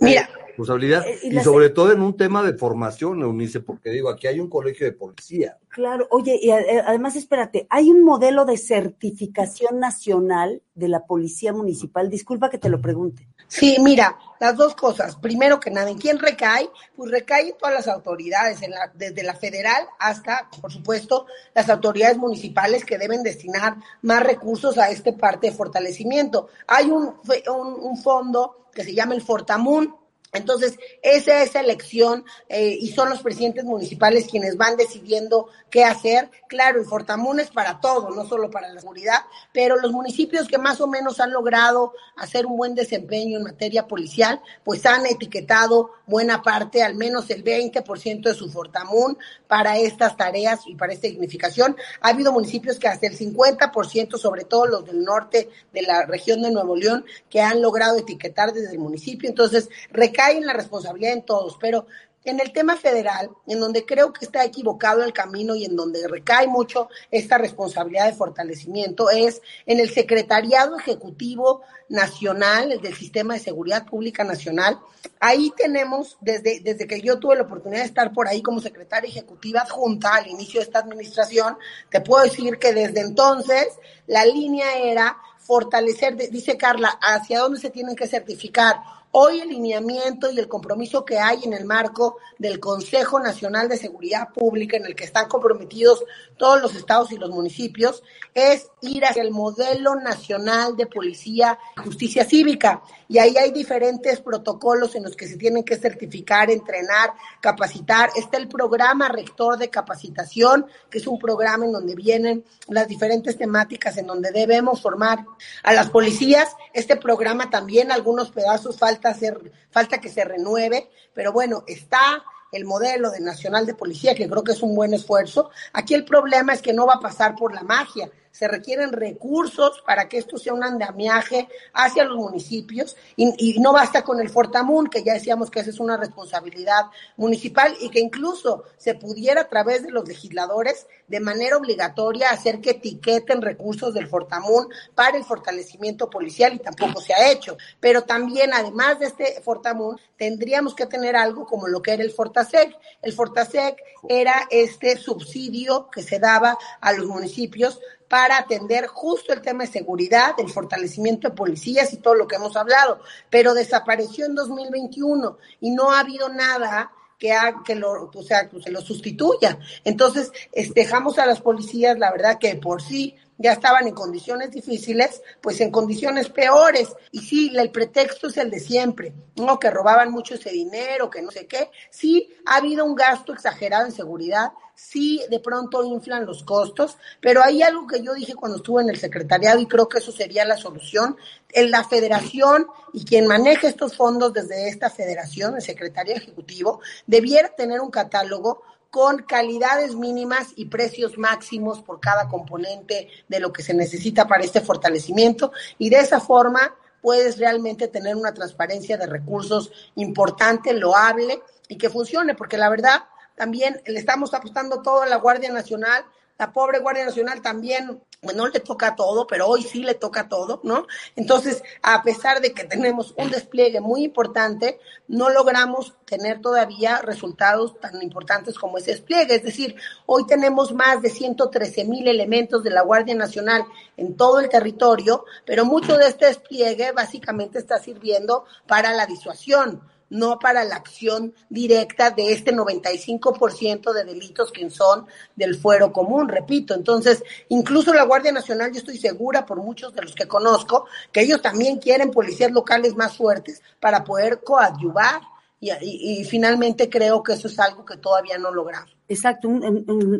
[0.00, 4.26] Mira, responsabilidad eh, y, sobre todo en un tema de formación, Eunice, porque digo, aquí
[4.26, 5.58] hay un colegio de policía.
[5.68, 11.52] Claro, oye, y eh, además, espérate, hay un modelo de certificación nacional de la Policía
[11.52, 12.08] Municipal.
[12.08, 13.28] Disculpa que te lo pregunte.
[13.48, 15.16] Sí, mira, las dos cosas.
[15.16, 16.70] Primero que nada, ¿en quién recae?
[16.94, 21.68] Pues recae en todas las autoridades, en la, desde la federal hasta, por supuesto, las
[21.68, 26.48] autoridades municipales que deben destinar más recursos a este parte de fortalecimiento.
[26.66, 27.14] Hay un,
[27.48, 29.94] un, un fondo que se llama el Fortamun,
[30.32, 36.30] entonces, esa es elección eh, y son los presidentes municipales quienes van decidiendo qué hacer.
[36.48, 39.20] Claro, el Fortamun es para todo, no solo para la seguridad,
[39.52, 43.86] pero los municipios que más o menos han logrado hacer un buen desempeño en materia
[43.86, 50.16] policial, pues han etiquetado buena parte, al menos el 20% de su Fortamun para estas
[50.16, 51.76] tareas y para esta dignificación.
[52.00, 56.42] Ha habido municipios que hasta el 50%, sobre todo los del norte de la región
[56.42, 59.28] de Nuevo León, que han logrado etiquetar desde el municipio.
[59.28, 61.86] Entonces, recae en la responsabilidad en todos, pero
[62.26, 66.06] en el tema federal, en donde creo que está equivocado el camino y en donde
[66.08, 73.40] recae mucho esta responsabilidad de fortalecimiento, es en el Secretariado Ejecutivo Nacional del Sistema de
[73.40, 74.78] Seguridad Pública Nacional.
[75.20, 79.08] Ahí tenemos, desde, desde que yo tuve la oportunidad de estar por ahí como secretaria
[79.08, 81.56] ejecutiva adjunta al inicio de esta administración,
[81.90, 83.68] te puedo decir que desde entonces
[84.08, 90.30] la línea era fortalecer, dice Carla, hacia dónde se tienen que certificar Hoy el lineamiento
[90.30, 94.84] y el compromiso que hay en el marco del Consejo Nacional de Seguridad Pública, en
[94.84, 96.04] el que están comprometidos
[96.36, 98.02] todos los estados y los municipios,
[98.34, 102.82] es ir hacia el modelo nacional de policía y justicia cívica.
[103.08, 108.10] Y ahí hay diferentes protocolos en los que se tienen que certificar, entrenar, capacitar.
[108.16, 113.36] Está el programa rector de capacitación, que es un programa en donde vienen las diferentes
[113.36, 115.24] temáticas en donde debemos formar
[115.62, 116.54] a las policías.
[116.72, 122.64] Este programa también, algunos pedazos faltan hacer, falta que se renueve, pero bueno, está el
[122.64, 125.50] modelo de Nacional de Policía, que creo que es un buen esfuerzo.
[125.72, 129.82] Aquí el problema es que no va a pasar por la magia se requieren recursos
[129.86, 134.88] para que esto sea un andamiaje hacia los municipios y, no basta con el Fortamun,
[134.88, 136.84] que ya decíamos que esa es una responsabilidad
[137.16, 142.60] municipal y que incluso se pudiera a través de los legisladores de manera obligatoria hacer
[142.60, 147.56] que etiqueten recursos del Fortamun para el fortalecimiento policial y tampoco se ha hecho.
[147.80, 152.10] Pero también, además de este Fortamun, tendríamos que tener algo como lo que era el
[152.10, 152.76] Fortasec.
[153.00, 159.42] El Fortasec era este subsidio que se daba a los municipios para atender justo el
[159.42, 164.26] tema de seguridad, el fortalecimiento de policías y todo lo que hemos hablado, pero desapareció
[164.26, 168.80] en 2021 y no ha habido nada que, que lo, o sea, que se lo
[168.80, 169.58] sustituya.
[169.84, 170.32] Entonces,
[170.74, 175.60] dejamos a las policías, la verdad que por sí ya estaban en condiciones difíciles, pues
[175.60, 176.94] en condiciones peores.
[177.12, 179.58] Y sí, el pretexto es el de siempre, ¿no?
[179.58, 181.70] Que robaban mucho ese dinero, que no sé qué.
[181.90, 187.42] Sí, ha habido un gasto exagerado en seguridad, sí, de pronto inflan los costos, pero
[187.42, 190.44] hay algo que yo dije cuando estuve en el secretariado y creo que eso sería
[190.44, 191.16] la solución.
[191.52, 197.48] En la federación y quien maneja estos fondos desde esta federación, el secretario ejecutivo, debiera
[197.48, 203.62] tener un catálogo con calidades mínimas y precios máximos por cada componente de lo que
[203.62, 209.06] se necesita para este fortalecimiento y de esa forma puedes realmente tener una transparencia de
[209.06, 213.04] recursos importante, loable y que funcione, porque la verdad
[213.36, 216.04] también le estamos apostando todo a la Guardia Nacional,
[216.38, 218.02] la pobre Guardia Nacional también
[218.34, 220.86] no le toca todo, pero hoy sí le toca todo, ¿no?
[221.14, 227.78] Entonces, a pesar de que tenemos un despliegue muy importante, no logramos tener todavía resultados
[227.80, 229.36] tan importantes como ese despliegue.
[229.36, 233.64] Es decir, hoy tenemos más de 113 mil elementos de la Guardia Nacional
[233.96, 239.82] en todo el territorio, pero mucho de este despliegue básicamente está sirviendo para la disuasión
[240.10, 246.28] no para la acción directa de este 95% de delitos que son del fuero común,
[246.28, 246.74] repito.
[246.74, 251.22] Entonces, incluso la Guardia Nacional, yo estoy segura por muchos de los que conozco, que
[251.22, 255.22] ellos también quieren policías locales más fuertes para poder coadyuvar.
[255.58, 258.94] Y, finalmente creo que eso es algo que todavía no logramos.
[259.08, 259.48] Exacto,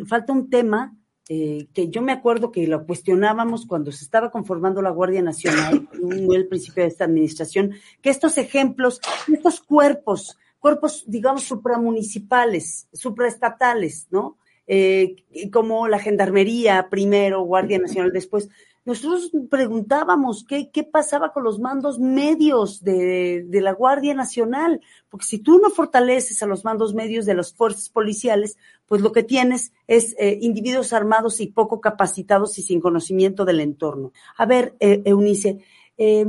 [0.08, 0.96] falta un tema
[1.28, 5.88] eh, que yo me acuerdo que lo cuestionábamos cuando se estaba conformando la Guardia Nacional,
[5.92, 9.00] en el principio de esta administración, que estos ejemplos,
[9.32, 14.38] estos cuerpos, cuerpos, digamos, supramunicipales, supraestatales, ¿no?
[14.68, 18.48] Eh, como la Gendarmería primero, Guardia Nacional después,
[18.86, 24.80] nosotros preguntábamos qué, qué pasaba con los mandos medios de, de, la Guardia Nacional,
[25.10, 28.56] porque si tú no fortaleces a los mandos medios de las fuerzas policiales,
[28.86, 33.58] pues lo que tienes es eh, individuos armados y poco capacitados y sin conocimiento del
[33.58, 34.12] entorno.
[34.36, 35.58] A ver, eh, Eunice,
[35.98, 36.24] eh,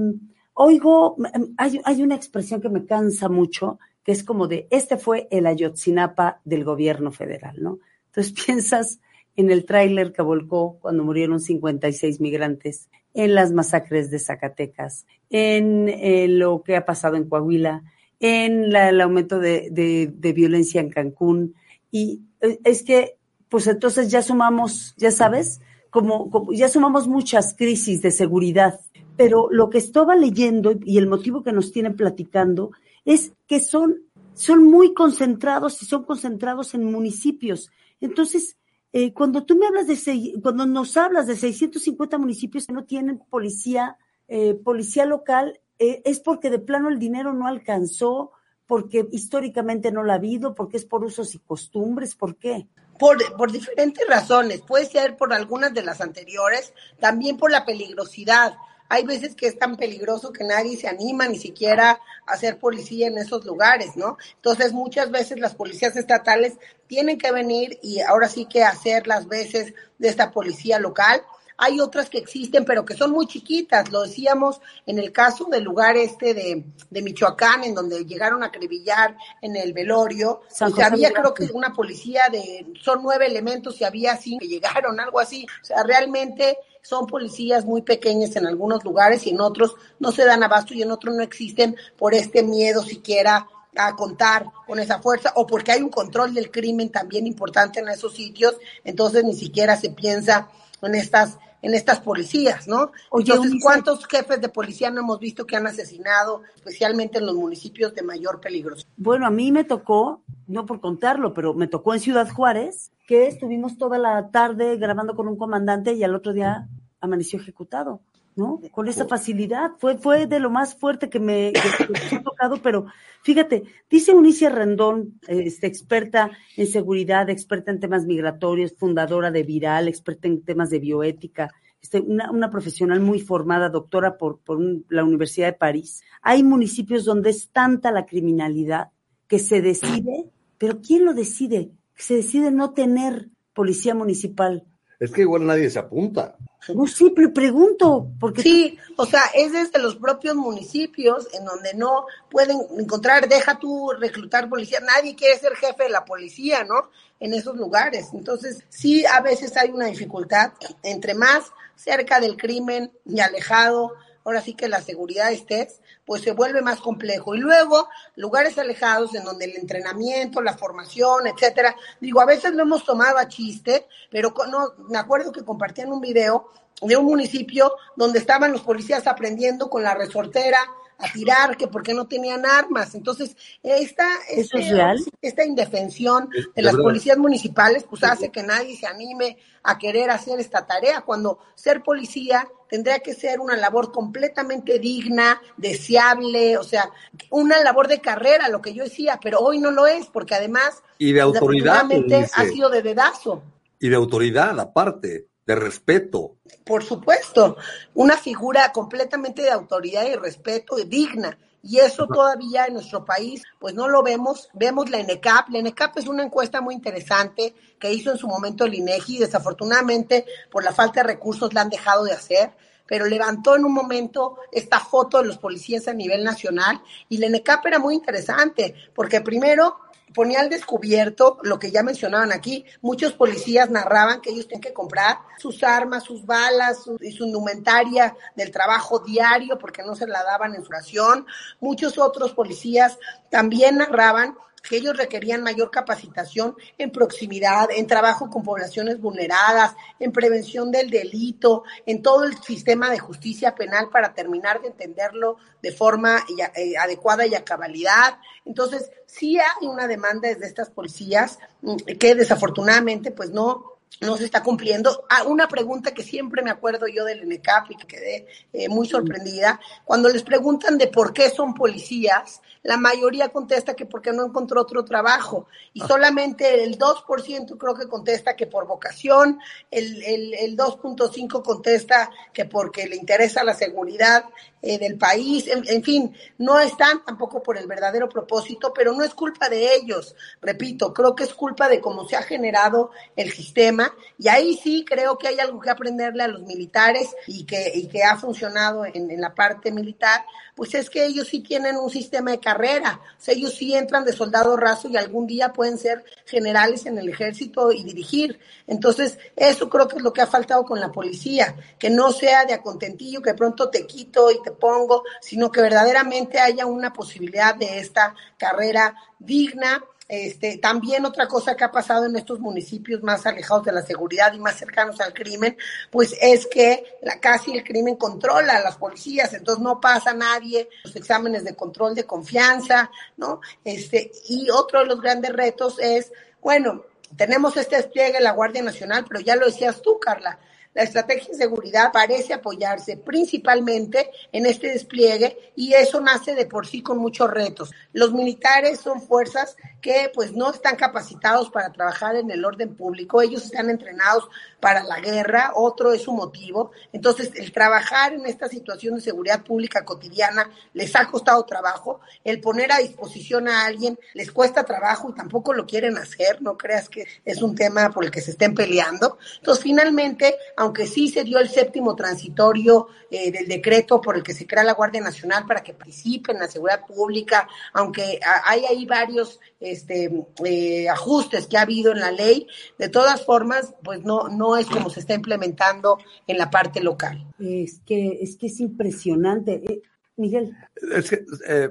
[0.56, 1.16] oigo,
[1.58, 5.46] hay, hay una expresión que me cansa mucho, que es como de, este fue el
[5.46, 7.78] Ayotzinapa del gobierno federal, ¿no?
[8.08, 9.00] Entonces piensas
[9.38, 15.90] en el tráiler que volcó cuando murieron 56 migrantes, en las masacres de Zacatecas, en
[15.90, 17.84] eh, lo que ha pasado en Coahuila,
[18.20, 21.56] en la, el aumento de, violencia en Cancún.
[21.92, 23.18] Y eh, es que,
[23.50, 28.80] pues entonces ya sumamos, ya sabes, como, como ya sumamos muchas crisis de seguridad.
[29.16, 32.72] Pero lo que estaba leyendo y el motivo que nos tienen platicando
[33.04, 33.98] es que son,
[34.34, 37.72] son muy concentrados y son concentrados en municipios.
[38.00, 38.58] Entonces,
[39.00, 43.20] eh, cuando tú me hablas de, cuando nos hablas de 650 municipios que no tienen
[43.20, 43.96] policía,
[44.28, 48.32] eh, policía local, eh, es porque de plano el dinero no alcanzó,
[48.66, 52.70] porque históricamente no lo ha habido, porque es por usos y costumbres, ¿por qué?
[52.98, 54.62] Por, por diferentes razones.
[54.62, 58.58] Puede ser por algunas de las anteriores, también por la peligrosidad
[58.90, 63.08] hay veces que es tan peligroso que nadie se anima ni siquiera a ser policía
[63.08, 64.18] en esos lugares, ¿no?
[64.36, 66.58] Entonces muchas veces las policías estatales
[66.88, 71.22] tienen que venir y ahora sí que hacer las veces de esta policía local.
[71.60, 73.92] Hay otras que existen, pero que son muy chiquitas.
[73.92, 78.48] Lo decíamos en el caso del lugar este de, de Michoacán, en donde llegaron a
[78.48, 80.42] acribillar en el velorio.
[80.62, 84.48] o sea, había creo que una policía de, son nueve elementos y había cinco que
[84.48, 85.48] llegaron, algo así.
[85.64, 90.24] O sea, realmente son policías muy pequeñas en algunos lugares y en otros no se
[90.24, 95.02] dan abasto y en otros no existen por este miedo siquiera a contar con esa
[95.02, 99.36] fuerza o porque hay un control del crimen también importante en esos sitios, entonces ni
[99.36, 100.48] siquiera se piensa
[100.82, 102.92] en estas en estas policías, ¿no?
[103.12, 107.96] Entonces, ¿cuántos jefes de policía no hemos visto que han asesinado, especialmente en los municipios
[107.96, 108.76] de mayor peligro?
[108.96, 113.28] Bueno, a mí me tocó, no por contarlo, pero me tocó en Ciudad Juárez, que
[113.28, 116.68] estuvimos toda la tarde grabando con un comandante y al otro día
[117.00, 118.02] amaneció ejecutado,
[118.36, 118.62] ¿no?
[118.72, 119.72] Con esa facilidad.
[119.78, 122.86] Fue, fue de lo más fuerte que me, que, ha tocado, pero
[123.24, 129.88] fíjate, dice Unicia Rendón, este, experta en seguridad, experta en temas migratorios, fundadora de Viral,
[129.88, 134.86] experta en temas de bioética, este, una, una, profesional muy formada, doctora por, por un,
[134.90, 136.02] la Universidad de París.
[136.22, 138.90] Hay municipios donde es tanta la criminalidad
[139.28, 141.72] que se decide, pero ¿quién lo decide?
[141.96, 144.66] Se decide no tener policía municipal
[145.00, 146.36] es que igual nadie se apunta.
[146.74, 148.10] No, sí, pero pregunto.
[148.20, 153.60] Porque sí, o sea, es desde los propios municipios en donde no pueden encontrar, deja
[153.60, 156.90] tú reclutar policía, nadie quiere ser jefe de la policía, ¿no?
[157.20, 158.08] En esos lugares.
[158.14, 160.54] Entonces, sí, a veces hay una dificultad.
[160.84, 163.94] Entre más cerca del crimen y alejado,
[164.28, 167.34] ahora sí que la seguridad estés, pues se vuelve más complejo.
[167.34, 172.64] Y luego, lugares alejados en donde el entrenamiento, la formación, etcétera, digo, a veces lo
[172.64, 176.50] hemos tomado a chiste, pero no, me acuerdo que compartían un video
[176.82, 180.60] de un municipio donde estaban los policías aprendiendo con la resortera
[181.00, 182.96] a tirar, que porque no tenían armas.
[182.96, 184.98] Entonces, esta, este, es real?
[185.22, 190.40] esta indefensión de las policías municipales, pues hace que nadie se anime a querer hacer
[190.40, 196.90] esta tarea, cuando ser policía tendría que ser una labor completamente digna, deseable, o sea,
[197.30, 200.82] una labor de carrera, lo que yo decía, pero hoy no lo es, porque además,
[200.98, 201.86] y de autoridad,
[202.34, 203.44] ha sido de dedazo.
[203.80, 206.36] Y de autoridad, aparte de respeto.
[206.66, 207.56] Por supuesto,
[207.94, 211.38] una figura completamente de autoridad y respeto digna.
[211.64, 214.50] Y eso todavía en nuestro país, pues no lo vemos.
[214.54, 215.50] Vemos la ENECAP.
[215.50, 219.20] La ENECAP es una encuesta muy interesante que hizo en su momento el INEGI.
[219.20, 222.52] Desafortunadamente, por la falta de recursos, la han dejado de hacer.
[222.86, 226.82] Pero levantó en un momento esta foto de los policías a nivel nacional.
[227.10, 229.78] Y la ENECAP era muy interesante, porque primero
[230.18, 232.66] ponía al descubierto lo que ya mencionaban aquí.
[232.82, 238.16] Muchos policías narraban que ellos tenían que comprar sus armas, sus balas y su indumentaria
[238.36, 241.28] del trabajo diario porque no se la daban en su.
[241.60, 242.98] Muchos otros policías
[243.30, 244.36] también narraban
[244.68, 250.90] que ellos requerían mayor capacitación en proximidad, en trabajo con poblaciones vulneradas, en prevención del
[250.90, 256.24] delito, en todo el sistema de justicia penal para terminar de entenderlo de forma
[256.56, 258.20] eh, adecuada y a cabalidad.
[258.46, 264.26] Entonces, sí hay una demanda desde estas policías mm, que desafortunadamente pues no no se
[264.26, 265.06] está cumpliendo.
[265.10, 268.88] Ah, una pregunta que siempre me acuerdo yo del NECAP y que quedé eh, muy
[268.88, 274.26] sorprendida, cuando les preguntan de por qué son policías, la mayoría contesta que porque no
[274.26, 275.48] encontró otro trabajo.
[275.74, 275.88] Y ah.
[275.88, 279.40] solamente el 2% creo que contesta que por vocación,
[279.72, 284.26] el, el, el 2.5 contesta que porque le interesa la seguridad
[284.62, 289.04] eh, del país, en, en, fin, no están tampoco por el verdadero propósito, pero no
[289.04, 293.32] es culpa de ellos, repito, creo que es culpa de cómo se ha generado el
[293.32, 293.77] sistema
[294.18, 297.88] y ahí sí creo que hay algo que aprenderle a los militares y que, y
[297.88, 300.24] que ha funcionado en, en la parte militar,
[300.56, 304.04] pues es que ellos sí tienen un sistema de carrera, o sea, ellos sí entran
[304.06, 308.40] de soldado raso y algún día pueden ser generales en el ejército y dirigir.
[308.66, 312.46] Entonces, eso creo que es lo que ha faltado con la policía, que no sea
[312.46, 317.56] de acontentillo, que pronto te quito y te pongo, sino que verdaderamente haya una posibilidad
[317.56, 323.26] de esta carrera digna este, también otra cosa que ha pasado en estos municipios más
[323.26, 325.58] alejados de la seguridad y más cercanos al crimen,
[325.92, 330.70] pues es que la, casi el crimen controla a las policías, entonces no pasa nadie,
[330.84, 333.42] los exámenes de control de confianza, ¿no?
[333.66, 336.86] Este, y otro de los grandes retos es, bueno,
[337.16, 340.40] tenemos este despliegue de la Guardia Nacional, pero ya lo decías tú, Carla,
[340.74, 346.68] la estrategia de seguridad parece apoyarse principalmente en este despliegue y eso nace de por
[346.68, 347.72] sí con muchos retos.
[347.94, 353.22] Los militares son fuerzas que pues no están capacitados para trabajar en el orden público,
[353.22, 354.30] ellos están entrenados
[354.60, 356.72] para la guerra, otro es su motivo.
[356.92, 362.42] Entonces, el trabajar en esta situación de seguridad pública cotidiana les ha costado trabajo, el
[362.42, 366.90] poner a disposición a alguien les cuesta trabajo y tampoco lo quieren hacer, no creas
[366.90, 369.18] que es un tema por el que se estén peleando.
[369.38, 374.34] Entonces, finalmente, aunque sí se dio el séptimo transitorio eh, del decreto por el que
[374.34, 378.86] se crea la Guardia Nacional para que participe en la seguridad pública, aunque hay ahí
[378.86, 380.12] varios este,
[380.44, 382.48] eh, ajustes que ha habido en la ley,
[382.78, 387.28] de todas formas, pues no, no es como se está implementando en la parte local.
[387.40, 389.62] Es que es, que es impresionante.
[389.66, 389.82] Eh,
[390.16, 390.56] Miguel.
[390.96, 391.70] Es que, eh,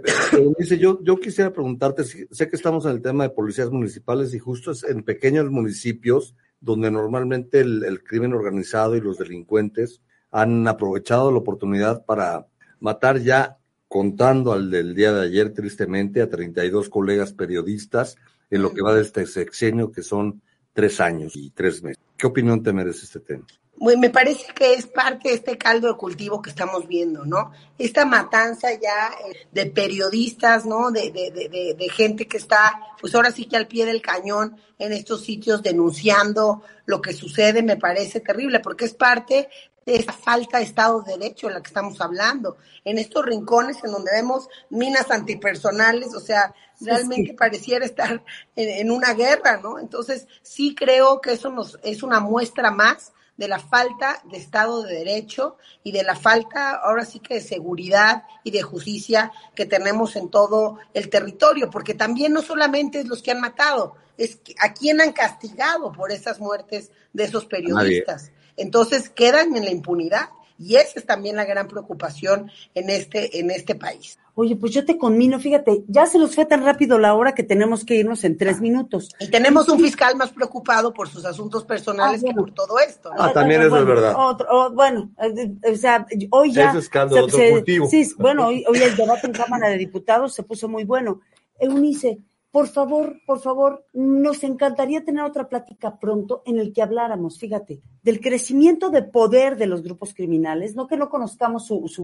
[0.59, 4.39] dice, yo, yo quisiera preguntarte, sé que estamos en el tema de policías municipales y
[4.39, 10.69] justo es en pequeños municipios donde normalmente el, el crimen organizado y los delincuentes han
[10.69, 12.47] aprovechado la oportunidad para
[12.79, 13.59] matar ya
[13.89, 18.17] contando al del día de ayer, tristemente, a 32 colegas periodistas
[18.51, 20.43] en lo que va de este sexenio, que son
[20.77, 22.03] tres años y tres meses.
[22.19, 23.47] ¿Qué opinión te merece este tema?
[23.79, 27.53] me parece que es parte de este caldo de cultivo que estamos viendo, ¿no?
[27.79, 30.91] Esta matanza ya eh, de periodistas, ¿no?
[30.91, 34.57] De, de, de, de, gente que está, pues ahora sí que al pie del cañón
[34.79, 39.49] en estos sitios denunciando lo que sucede, me parece terrible, porque es parte
[39.87, 42.57] esa falta de Estado de Derecho de la que estamos hablando.
[42.85, 48.23] En estos rincones en donde vemos minas antipersonales, o sea, realmente pareciera estar
[48.57, 49.79] en, en, una guerra, ¿no?
[49.79, 54.83] Entonces, sí creo que eso nos es una muestra más de la falta de Estado
[54.83, 59.67] de Derecho y de la falta, ahora sí que de seguridad y de justicia que
[59.67, 64.39] tenemos en todo el territorio, porque también no solamente es los que han matado, es
[64.59, 68.33] a quien han castigado por esas muertes de esos periodistas.
[68.57, 70.29] Entonces quedan en la impunidad
[70.59, 74.19] y esa es también la gran preocupación en este, en este país.
[74.35, 77.43] Oye, pues yo te conmino, fíjate, ya se nos fue tan rápido la hora que
[77.43, 79.09] tenemos que irnos en tres minutos.
[79.19, 82.45] Y tenemos un fiscal más preocupado por sus asuntos personales ah, bueno.
[82.45, 83.15] que por todo esto.
[83.15, 83.23] ¿no?
[83.23, 84.15] Ah, también eso bueno, es verdad.
[84.19, 86.69] Otro, oh, bueno, o sea, hoy ya.
[86.69, 87.89] Ese escándalo, se, otro cultivo.
[87.89, 91.23] Sí, bueno, hoy, hoy el debate en Cámara de Diputados se puso muy bueno.
[91.59, 92.19] Eunice,
[92.57, 97.83] por favor, por favor, nos encantaría tener otra plática pronto en el que habláramos, fíjate,
[98.03, 102.03] del crecimiento de poder de los grupos criminales, no que no conozcamos su, su,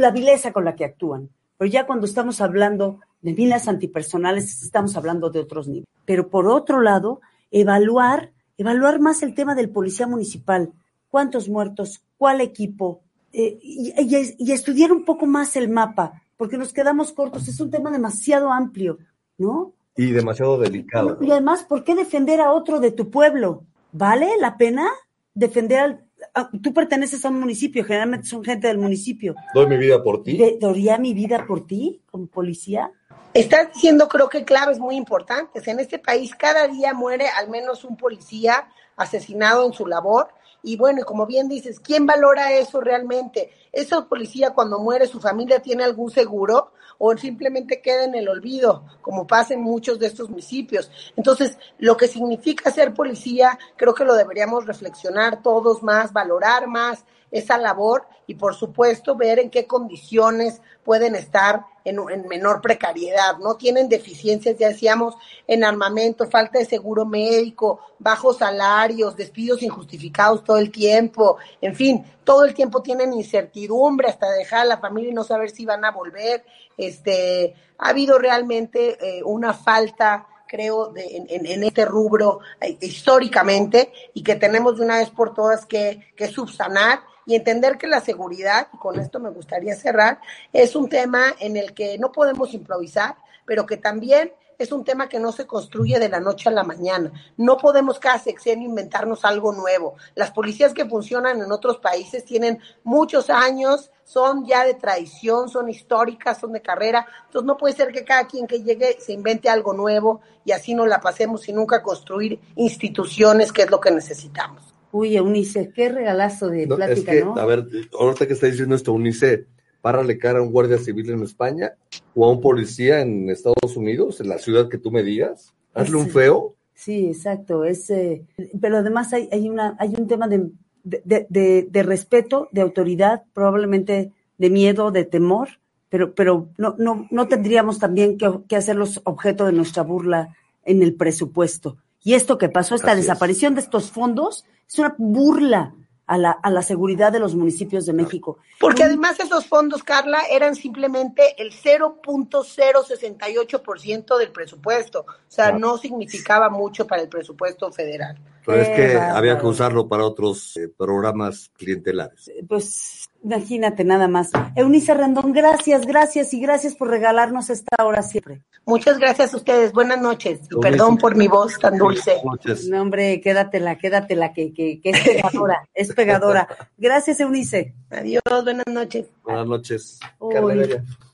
[0.00, 4.96] la vileza con la que actúan, pero ya cuando estamos hablando de minas antipersonales, estamos
[4.96, 5.88] hablando de otros niveles.
[6.04, 7.20] Pero por otro lado,
[7.52, 10.72] evaluar, evaluar más el tema del policía municipal,
[11.10, 17.12] cuántos muertos, cuál equipo, eh, y, estudiar un poco más el mapa, porque nos quedamos
[17.12, 18.98] cortos, es un tema demasiado amplio,
[19.38, 19.75] ¿no?
[19.96, 21.18] Y demasiado delicado.
[21.20, 23.64] Y además, ¿por qué defender a otro de tu pueblo?
[23.92, 24.88] ¿Vale la pena
[25.34, 26.02] defender al...
[26.34, 29.34] A, tú perteneces a un municipio, generalmente son gente del municipio.
[29.54, 30.36] ¿Doy mi vida por ti?
[30.36, 32.90] ¿De, ¿Doría mi vida por ti como policía?
[33.34, 35.68] Estás diciendo, creo que claves muy importantes.
[35.68, 40.28] En este país cada día muere al menos un policía asesinado en su labor.
[40.62, 43.50] Y bueno, como bien dices, ¿quién valora eso realmente?
[43.76, 46.72] ¿Ese policía cuando muere, su familia tiene algún seguro?
[46.98, 50.90] o simplemente queda en el olvido, como pasa en muchos de estos municipios.
[51.16, 57.04] Entonces, lo que significa ser policía, creo que lo deberíamos reflexionar todos más, valorar más
[57.30, 61.98] esa labor y por supuesto ver en qué condiciones pueden estar en,
[62.28, 63.56] menor precariedad, ¿no?
[63.56, 65.16] Tienen deficiencias, ya decíamos,
[65.46, 72.04] en armamento, falta de seguro médico, bajos salarios, despidos injustificados todo el tiempo, en fin,
[72.26, 75.84] todo el tiempo tienen incertidumbre hasta dejar a la familia y no saber si van
[75.84, 76.44] a volver.
[76.76, 84.22] Este, ha habido realmente eh, una falta creo, de, en, este rubro eh, históricamente y
[84.22, 86.02] que tenemos de una vez por todas que
[86.32, 90.20] subsanar y entender que la seguridad, y con esto me gustaría cerrar,
[90.52, 95.08] es un tema en el que no podemos improvisar, pero que también es un tema
[95.08, 97.12] que no se construye de la noche a la mañana.
[97.36, 99.94] No podemos cada sexenio inventarnos algo nuevo.
[100.14, 105.68] Las policías que funcionan en otros países tienen muchos años, son ya de tradición, son
[105.68, 107.06] históricas, son de carrera.
[107.26, 110.74] Entonces no puede ser que cada quien que llegue se invente algo nuevo y así
[110.74, 114.62] nos la pasemos y nunca construir instituciones, que es lo que necesitamos.
[114.92, 117.36] Uy, Eunice, qué regalazo de plática, ¿no?
[117.36, 117.66] A ver,
[117.98, 119.46] ahorita que está diciendo esto, Eunice,
[119.86, 121.76] párale cara a un guardia civil en España
[122.12, 125.54] o a un policía en Estados Unidos, en la ciudad que tú me digas.
[125.74, 126.56] Hazle un feo.
[126.74, 127.62] Sí, exacto.
[127.62, 128.24] Es, eh,
[128.60, 130.50] pero además hay, hay, una, hay un tema de,
[130.82, 135.50] de, de, respeto, de autoridad, probablemente de miedo, de temor,
[135.88, 140.34] pero, pero no, no, no tendríamos también que, que hacerlos objeto de nuestra burla
[140.64, 141.76] en el presupuesto.
[142.02, 145.76] Y esto que pasó, esta desaparición de estos fondos, es una burla
[146.06, 148.38] a la, a la seguridad de los municipios de México.
[148.60, 155.00] Porque además esos fondos, Carla, eran simplemente el 0.068% del presupuesto.
[155.00, 158.16] O sea, no significaba mucho para el presupuesto federal.
[158.46, 162.30] Pero es que había que usarlo para otros eh, programas clientelares.
[162.48, 164.30] Pues Imagínate nada más.
[164.54, 168.44] Eunice Rendón, gracias, gracias y gracias por regalarnos esta hora siempre.
[168.64, 169.72] Muchas gracias a ustedes.
[169.72, 170.42] Buenas noches.
[170.48, 172.22] Y perdón por mi voz tan dulce.
[172.70, 176.46] No, hombre, quédatela, quédatela, que, que, que es pegadora, es pegadora.
[176.76, 177.74] Gracias, Eunice.
[177.90, 179.06] Adiós, buenas noches.
[179.24, 179.98] Buenas noches.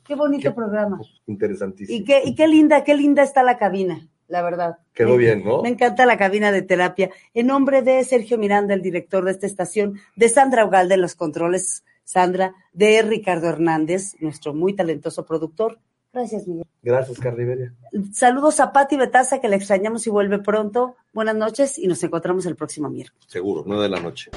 [0.05, 1.01] qué bonito programa.
[1.27, 1.99] Interesantísimo.
[1.99, 4.79] Y qué, y qué linda, qué linda está la cabina la verdad.
[4.95, 5.63] Quedó bien, ¿no?
[5.63, 7.11] Me encanta la cabina de terapia.
[7.35, 11.15] En nombre de Sergio Miranda, el director de esta estación, de Sandra Ugalde en los
[11.15, 15.79] controles Sandra, de Ricardo Hernández, nuestro muy talentoso productor.
[16.15, 16.65] Gracias, Miguel.
[16.83, 17.75] Gracias, Carriberia.
[18.13, 20.97] Saludos a Pati Betaza, que le extrañamos y vuelve pronto.
[21.13, 23.25] Buenas noches y nos encontramos el próximo miércoles.
[23.29, 24.31] Seguro, nueve de la noche.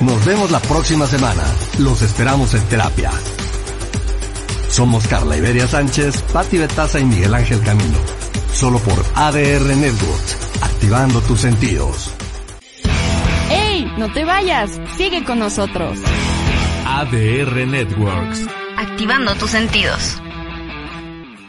[0.00, 1.42] Nos vemos la próxima semana.
[1.80, 3.10] Los esperamos en terapia.
[4.68, 8.21] Somos Carla Iberia Sánchez, Pati Betaza y Miguel Ángel Camino.
[8.52, 12.12] Solo por ADR Networks, activando tus sentidos.
[13.50, 13.90] ¡Ey!
[13.98, 15.98] No te vayas, sigue con nosotros.
[16.86, 18.46] ADR Networks.
[18.76, 20.20] Activando tus sentidos.